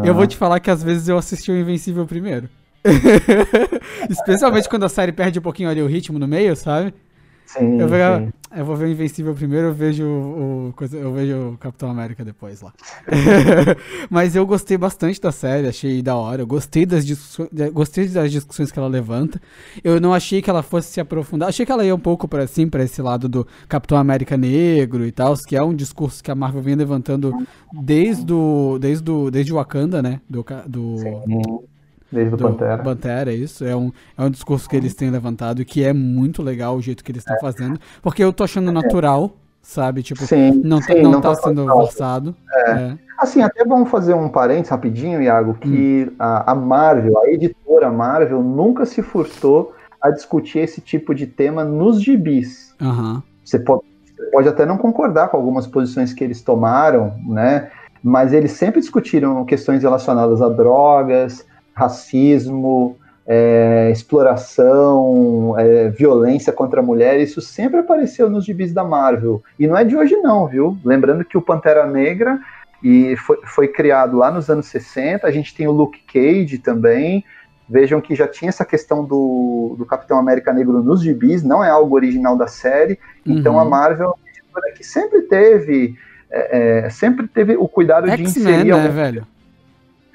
[0.05, 2.49] Eu vou te falar que às vezes eu assisti o Invencível primeiro.
[4.09, 6.95] Especialmente quando a série perde um pouquinho ali o ritmo no meio, sabe?
[7.47, 8.33] Sim, eu, sim.
[8.57, 12.61] eu vou ver o Invencível primeiro, eu vejo o, eu vejo o Capitão América depois
[12.61, 12.73] lá.
[14.11, 16.43] Mas eu gostei bastante da série, achei da hora.
[16.43, 19.41] Eu gostei das, discussões, gostei das discussões que ela levanta.
[19.85, 21.49] Eu não achei que ela fosse se aprofundar.
[21.49, 25.07] Achei que ela ia um pouco para assim, para esse lado do Capitão América negro
[25.07, 27.33] e tal, que é um discurso que a Marvel vem levantando
[27.73, 30.21] desde o desde o desde o Wakanda, né?
[30.29, 31.65] Do, do
[32.17, 32.83] Desde o Pantera.
[32.83, 33.63] Pantera, isso.
[33.63, 36.81] É um, é um discurso que eles têm levantado e que é muito legal o
[36.81, 37.41] jeito que eles estão é.
[37.41, 37.79] fazendo.
[38.01, 40.03] Porque eu tô achando natural, sabe?
[40.03, 42.35] Tipo, sim, não, sim, não, não tá, tá sendo forçado.
[42.51, 42.71] É.
[42.71, 42.99] É.
[43.19, 46.15] Assim, até vamos fazer um parênteses rapidinho, Iago, que hum.
[46.19, 51.65] a, a Marvel, a editora Marvel, nunca se furtou a discutir esse tipo de tema
[51.65, 52.75] nos gibis.
[52.81, 53.23] Uhum.
[53.45, 53.83] Você pode,
[54.33, 57.71] pode até não concordar com algumas posições que eles tomaram, né?
[58.03, 61.45] Mas eles sempre discutiram questões relacionadas a drogas,
[61.77, 62.97] racismo,
[63.27, 69.43] é, exploração, é, violência contra a mulher, isso sempre apareceu nos gibis da Marvel.
[69.59, 70.77] E não é de hoje não, viu?
[70.85, 72.41] Lembrando que o Pantera Negra
[72.83, 77.25] e foi, foi criado lá nos anos 60, a gente tem o Luke Cage também,
[77.69, 81.69] Vejam que já tinha essa questão do, do Capitão América Negro nos gibis, não é
[81.69, 82.97] algo original da série.
[83.25, 83.61] Então uhum.
[83.61, 84.15] a Marvel
[84.69, 85.97] é que sempre teve,
[86.31, 88.73] é, é, sempre teve o cuidado de inserir.
[88.73, 89.27] Né, velho?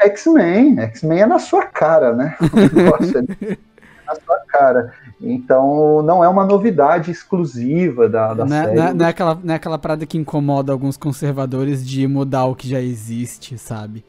[0.02, 0.80] X-Men.
[0.80, 2.36] X-Men é na sua cara, né?
[2.42, 3.58] é
[4.06, 4.94] na sua cara.
[5.22, 8.76] Então não é uma novidade exclusiva da, da não é, série.
[8.76, 12.46] Não é, não, é aquela, não é aquela parada que incomoda alguns conservadores de mudar
[12.46, 14.04] o que já existe, sabe?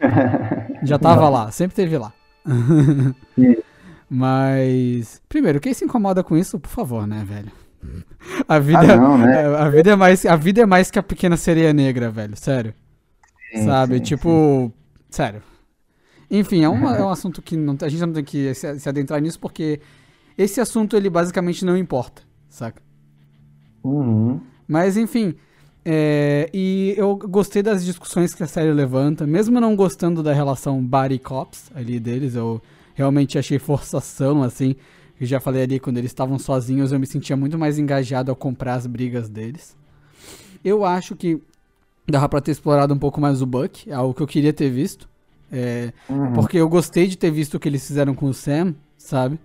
[0.82, 2.12] já tava lá, sempre teve lá.
[4.08, 7.50] Mas, primeiro, quem se incomoda com isso, por favor, né, velho?
[8.48, 9.42] A vida, ah, não, né?
[9.42, 12.36] É, a, vida é mais, a vida é mais que a pequena sereia negra, velho,
[12.36, 12.74] sério.
[13.52, 13.98] Sim, sabe?
[13.98, 14.72] Sim, tipo, sim.
[15.16, 15.42] Sério.
[16.30, 18.86] Enfim, é, uma, é um assunto que não, a gente não tem que se, se,
[18.86, 19.80] adentrar nisso porque
[20.36, 22.82] esse assunto ele basicamente não importa, saca?
[23.82, 24.38] Uhum.
[24.68, 25.34] Mas enfim,
[25.86, 30.84] é, e eu gostei das discussões que a série levanta, mesmo não gostando da relação
[30.84, 32.60] Body Cops ali deles, eu
[32.92, 34.76] realmente achei forçação, assim.
[35.18, 38.36] Eu já falei ali, quando eles estavam sozinhos, eu me sentia muito mais engajado ao
[38.36, 39.74] comprar as brigas deles.
[40.62, 41.40] Eu acho que
[42.08, 44.70] Dava pra ter explorado um pouco mais o Buck, é algo que eu queria ter
[44.70, 45.08] visto.
[45.50, 46.32] É, uhum.
[46.32, 49.38] Porque eu gostei de ter visto o que eles fizeram com o Sam, sabe?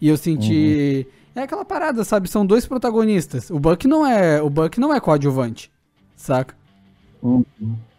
[0.00, 1.06] E eu senti.
[1.06, 1.40] Uhum.
[1.40, 2.28] É aquela parada, sabe?
[2.28, 3.50] São dois protagonistas.
[3.50, 4.42] O Buck não é.
[4.42, 5.70] O Buck não é coadjuvante.
[6.16, 6.54] Saca?
[7.22, 7.44] Uhum.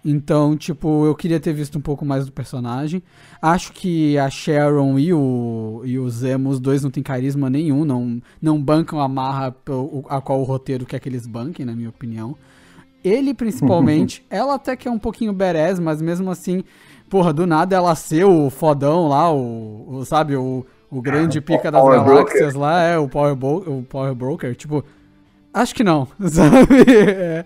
[0.03, 3.03] Então, tipo, eu queria ter visto um pouco mais do personagem.
[3.39, 7.85] Acho que a Sharon e o, e o Zemo, os dois não têm carisma nenhum,
[7.85, 9.55] não, não bancam a marra
[10.09, 12.35] a qual o roteiro quer que eles banquem, na minha opinião.
[13.03, 16.63] Ele, principalmente, ela até que é um pouquinho berés, mas mesmo assim,
[17.09, 21.71] porra, do nada ela ser o fodão lá, o, o sabe, o, o grande pica
[21.71, 24.83] das galáxias lá, é, o Power, o Power Broker, tipo,
[25.53, 26.85] acho que não, sabe?
[26.89, 27.45] É,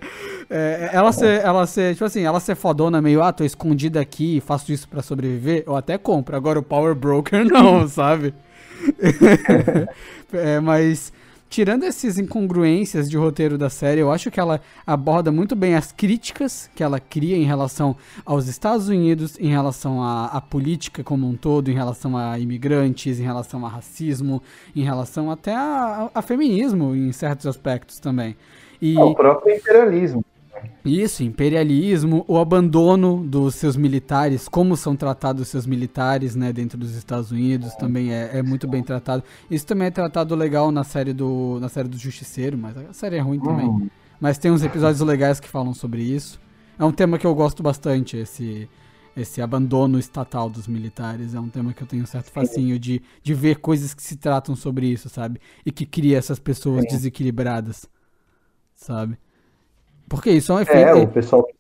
[0.50, 4.42] é, ela ser, ela ser, tipo assim, ela ser fodona meio, ah, tô escondida aqui,
[4.46, 6.36] faço isso para sobreviver, eu até compro.
[6.36, 8.34] Agora o Power Broker não, sabe?
[10.34, 11.12] é, mas
[11.56, 15.90] tirando essas incongruências de roteiro da série, eu acho que ela aborda muito bem as
[15.90, 17.96] críticas que ela cria em relação
[18.26, 23.22] aos Estados Unidos, em relação à, à política como um todo, em relação a imigrantes,
[23.22, 24.44] em relação a racismo,
[24.76, 28.36] em relação até a, a, a feminismo em certos aspectos também.
[28.82, 28.98] E...
[28.98, 30.26] o próprio imperialismo.
[30.84, 36.78] Isso, imperialismo, o abandono dos seus militares, como são tratados os seus militares, né, dentro
[36.78, 39.24] dos Estados Unidos, também é, é, muito bem tratado.
[39.50, 43.16] Isso também é tratado legal na série do na série do Justiceiro, mas a série
[43.16, 43.68] é ruim também.
[43.68, 43.90] Uhum.
[44.20, 46.40] Mas tem uns episódios legais que falam sobre isso.
[46.78, 48.70] É um tema que eu gosto bastante, esse
[49.16, 51.34] esse abandono estatal dos militares.
[51.34, 54.18] É um tema que eu tenho um certo facinho de, de ver coisas que se
[54.18, 55.40] tratam sobre isso, sabe?
[55.66, 56.90] E que cria essas pessoas Sim.
[56.90, 57.90] desequilibradas,
[58.76, 59.18] sabe?
[60.08, 60.80] Porque isso é um efeito.
[60.80, 61.54] É, o pessoal que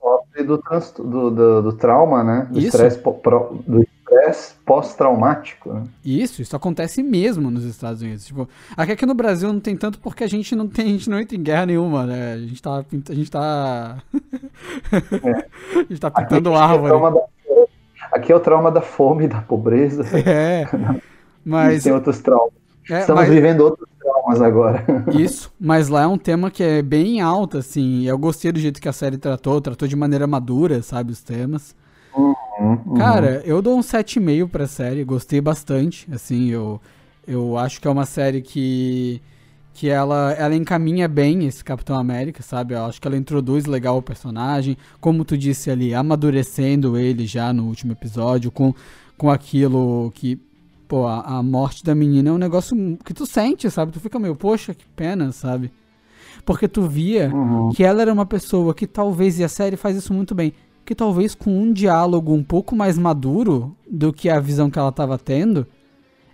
[0.00, 0.56] sofre do,
[0.98, 2.48] do, do, do trauma, né?
[2.50, 2.98] Do estresse
[4.64, 5.72] pós-traumático.
[5.72, 5.84] Né?
[6.04, 8.26] Isso, isso acontece mesmo nos Estados Unidos.
[8.26, 11.10] Tipo, aqui, aqui no Brasil não tem tanto porque a gente não tem, a gente
[11.10, 12.34] não entra em guerra nenhuma, né?
[12.34, 12.78] A gente tá.
[12.78, 13.98] A gente tá.
[14.92, 15.76] É.
[15.78, 16.94] a gente tá pintando aqui, árvore.
[16.94, 17.26] É da...
[18.12, 20.04] Aqui é o trauma da fome da pobreza.
[20.18, 20.66] É.
[21.44, 21.84] Mas.
[21.84, 22.52] Tem outros traumas.
[22.88, 23.30] É, Estamos mas...
[23.30, 23.88] vivendo outros
[24.26, 24.84] traumas agora.
[25.14, 28.04] Isso, mas lá é um tema que é bem alto, assim.
[28.04, 31.74] Eu gostei do jeito que a série tratou, tratou de maneira madura, sabe, os temas.
[32.14, 32.94] Uhum, uhum.
[32.94, 36.08] Cara, eu dou um 7,5 pra série, gostei bastante.
[36.12, 36.80] Assim, eu,
[37.26, 39.22] eu acho que é uma série que,
[39.72, 42.74] que ela, ela encaminha bem esse Capitão América, sabe?
[42.74, 47.52] Eu acho que ela introduz legal o personagem, como tu disse ali, amadurecendo ele já
[47.52, 48.74] no último episódio, com,
[49.16, 50.40] com aquilo que
[50.86, 53.92] pô, a, a, morte da menina é um negócio que tu sente, sabe?
[53.92, 55.70] Tu fica meio, poxa, que pena, sabe?
[56.44, 57.70] Porque tu via uhum.
[57.70, 60.52] que ela era uma pessoa que talvez, e a série faz isso muito bem,
[60.84, 64.92] que talvez com um diálogo um pouco mais maduro do que a visão que ela
[64.92, 65.66] tava tendo,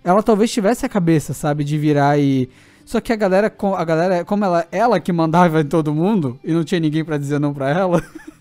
[0.03, 2.49] ela talvez tivesse a cabeça, sabe, de virar e.
[2.85, 6.51] Só que a galera, a galera, como ela, ela que mandava em todo mundo e
[6.51, 8.03] não tinha ninguém para dizer não pra ela.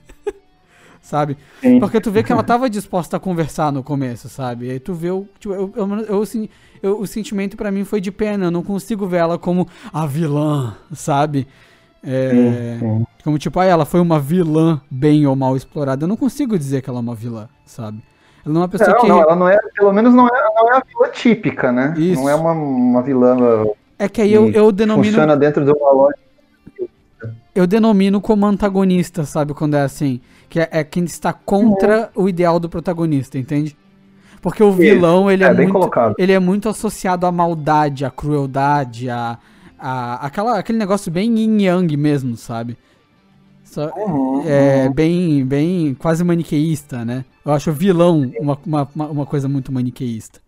[1.02, 1.36] sabe?
[1.60, 1.80] Sim.
[1.80, 4.66] Porque tu vê que ela tava disposta a conversar no começo, sabe?
[4.66, 5.26] E aí tu vê o.
[5.38, 6.48] Tipo, eu, eu, eu, assim,
[6.82, 8.46] eu, o sentimento para mim foi de pena.
[8.46, 11.46] Eu não consigo ver ela como a vilã, sabe?
[12.04, 13.06] É, sim, sim.
[13.22, 16.04] Como tipo, ah, ela foi uma vilã bem ou mal explorada.
[16.04, 18.02] Eu não consigo dizer que ela é uma vilã, sabe?
[18.44, 19.08] Ela não é uma pessoa não, que.
[19.08, 21.94] Não, ela não é, pelo menos não é, não é a vilã típica, né?
[21.96, 22.20] Isso.
[22.20, 23.36] Não é uma, uma vilã.
[23.98, 25.04] É que aí eu, eu denomino.
[25.04, 26.16] Funciona dentro de uma loja.
[27.54, 29.54] Eu denomino como antagonista, sabe?
[29.54, 32.24] Quando é assim que é, é quem está contra uhum.
[32.24, 33.76] o ideal do protagonista, entende?
[34.40, 39.08] Porque o vilão, ele é, é muito, ele é muito associado à maldade, à crueldade,
[39.08, 39.38] a,
[39.78, 42.76] a aquela, aquele negócio bem yin yang mesmo, sabe?
[43.64, 44.92] Só, uhum, é uhum.
[44.92, 47.24] bem, bem quase maniqueísta, né?
[47.44, 50.40] Eu acho o vilão uma, uma, uma coisa muito maniqueísta.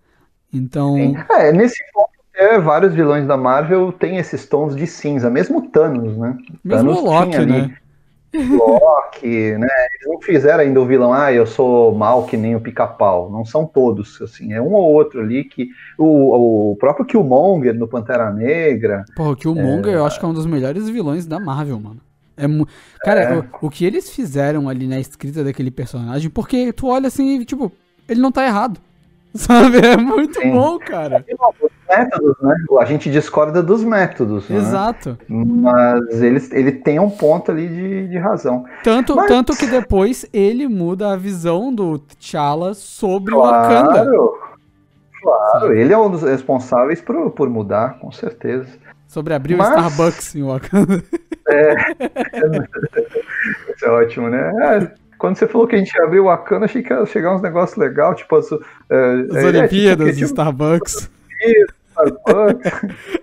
[0.52, 0.96] Então.
[1.30, 6.16] É, nesse ponto, é, vários vilões da Marvel têm esses tons de cinza, mesmo Thanos,
[6.16, 6.36] né?
[6.64, 7.76] Mesmo Thanos o Loki, né?
[8.34, 9.68] Loki, né?
[9.94, 13.30] Eles não fizeram ainda o vilão, ah, eu sou mal que nem o pica-pau.
[13.30, 15.68] Não são todos, assim, é um ou outro ali que.
[15.96, 19.04] O, o próprio Killmonger no Pantera Negra.
[19.14, 19.96] Porra, o Killmonger é...
[19.96, 22.00] eu acho que é um dos melhores vilões da Marvel, mano.
[22.36, 22.46] É,
[23.04, 23.38] cara, é.
[23.38, 27.70] O, o, que eles fizeram ali na escrita daquele personagem, porque tu olha assim tipo,
[28.08, 28.80] ele não tá errado.
[29.34, 29.78] Sabe?
[29.78, 30.52] É muito Sim.
[30.52, 31.24] bom, cara.
[31.60, 32.54] Os métodos, né?
[32.78, 34.48] A gente discorda dos métodos.
[34.48, 34.56] Né?
[34.56, 35.18] Exato.
[35.28, 35.44] Né?
[35.46, 38.64] Mas ele, ele tem um ponto ali de, de razão.
[38.82, 39.26] Tanto, Mas...
[39.26, 44.10] tanto que depois ele muda a visão do T'Challa sobre claro, o Wakanda.
[45.22, 48.66] Claro, ele é um dos responsáveis por, por mudar, com certeza.
[49.08, 49.68] Sobre abrir Mas...
[49.68, 51.02] o Starbucks em Wakanda.
[51.48, 51.74] É.
[53.74, 54.52] Isso é ótimo, né?
[54.60, 57.34] É quando você falou que a gente ia abrir o Wakanda, achei que ia chegar
[57.34, 58.56] uns negócios legais, tipo as, é,
[59.30, 61.10] as é, Olimpíadas, é, tipo, Starbucks.
[61.90, 62.72] Starbucks.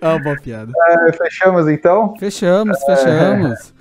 [0.00, 0.72] ah, boa piada.
[0.88, 2.14] É, fechamos então?
[2.18, 3.74] Fechamos, fechamos.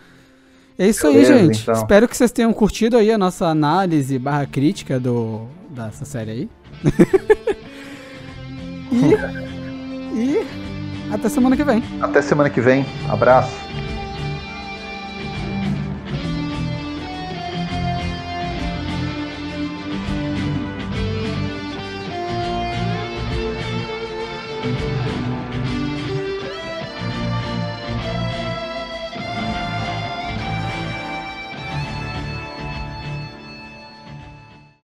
[0.77, 1.61] É isso Beleza, aí, gente.
[1.61, 1.73] Então.
[1.75, 6.49] Espero que vocês tenham curtido aí a nossa análise barra crítica do, dessa série aí.
[8.91, 9.13] e,
[10.17, 10.47] e
[11.13, 11.83] até semana que vem.
[12.01, 12.85] Até semana que vem.
[13.09, 13.70] Abraço.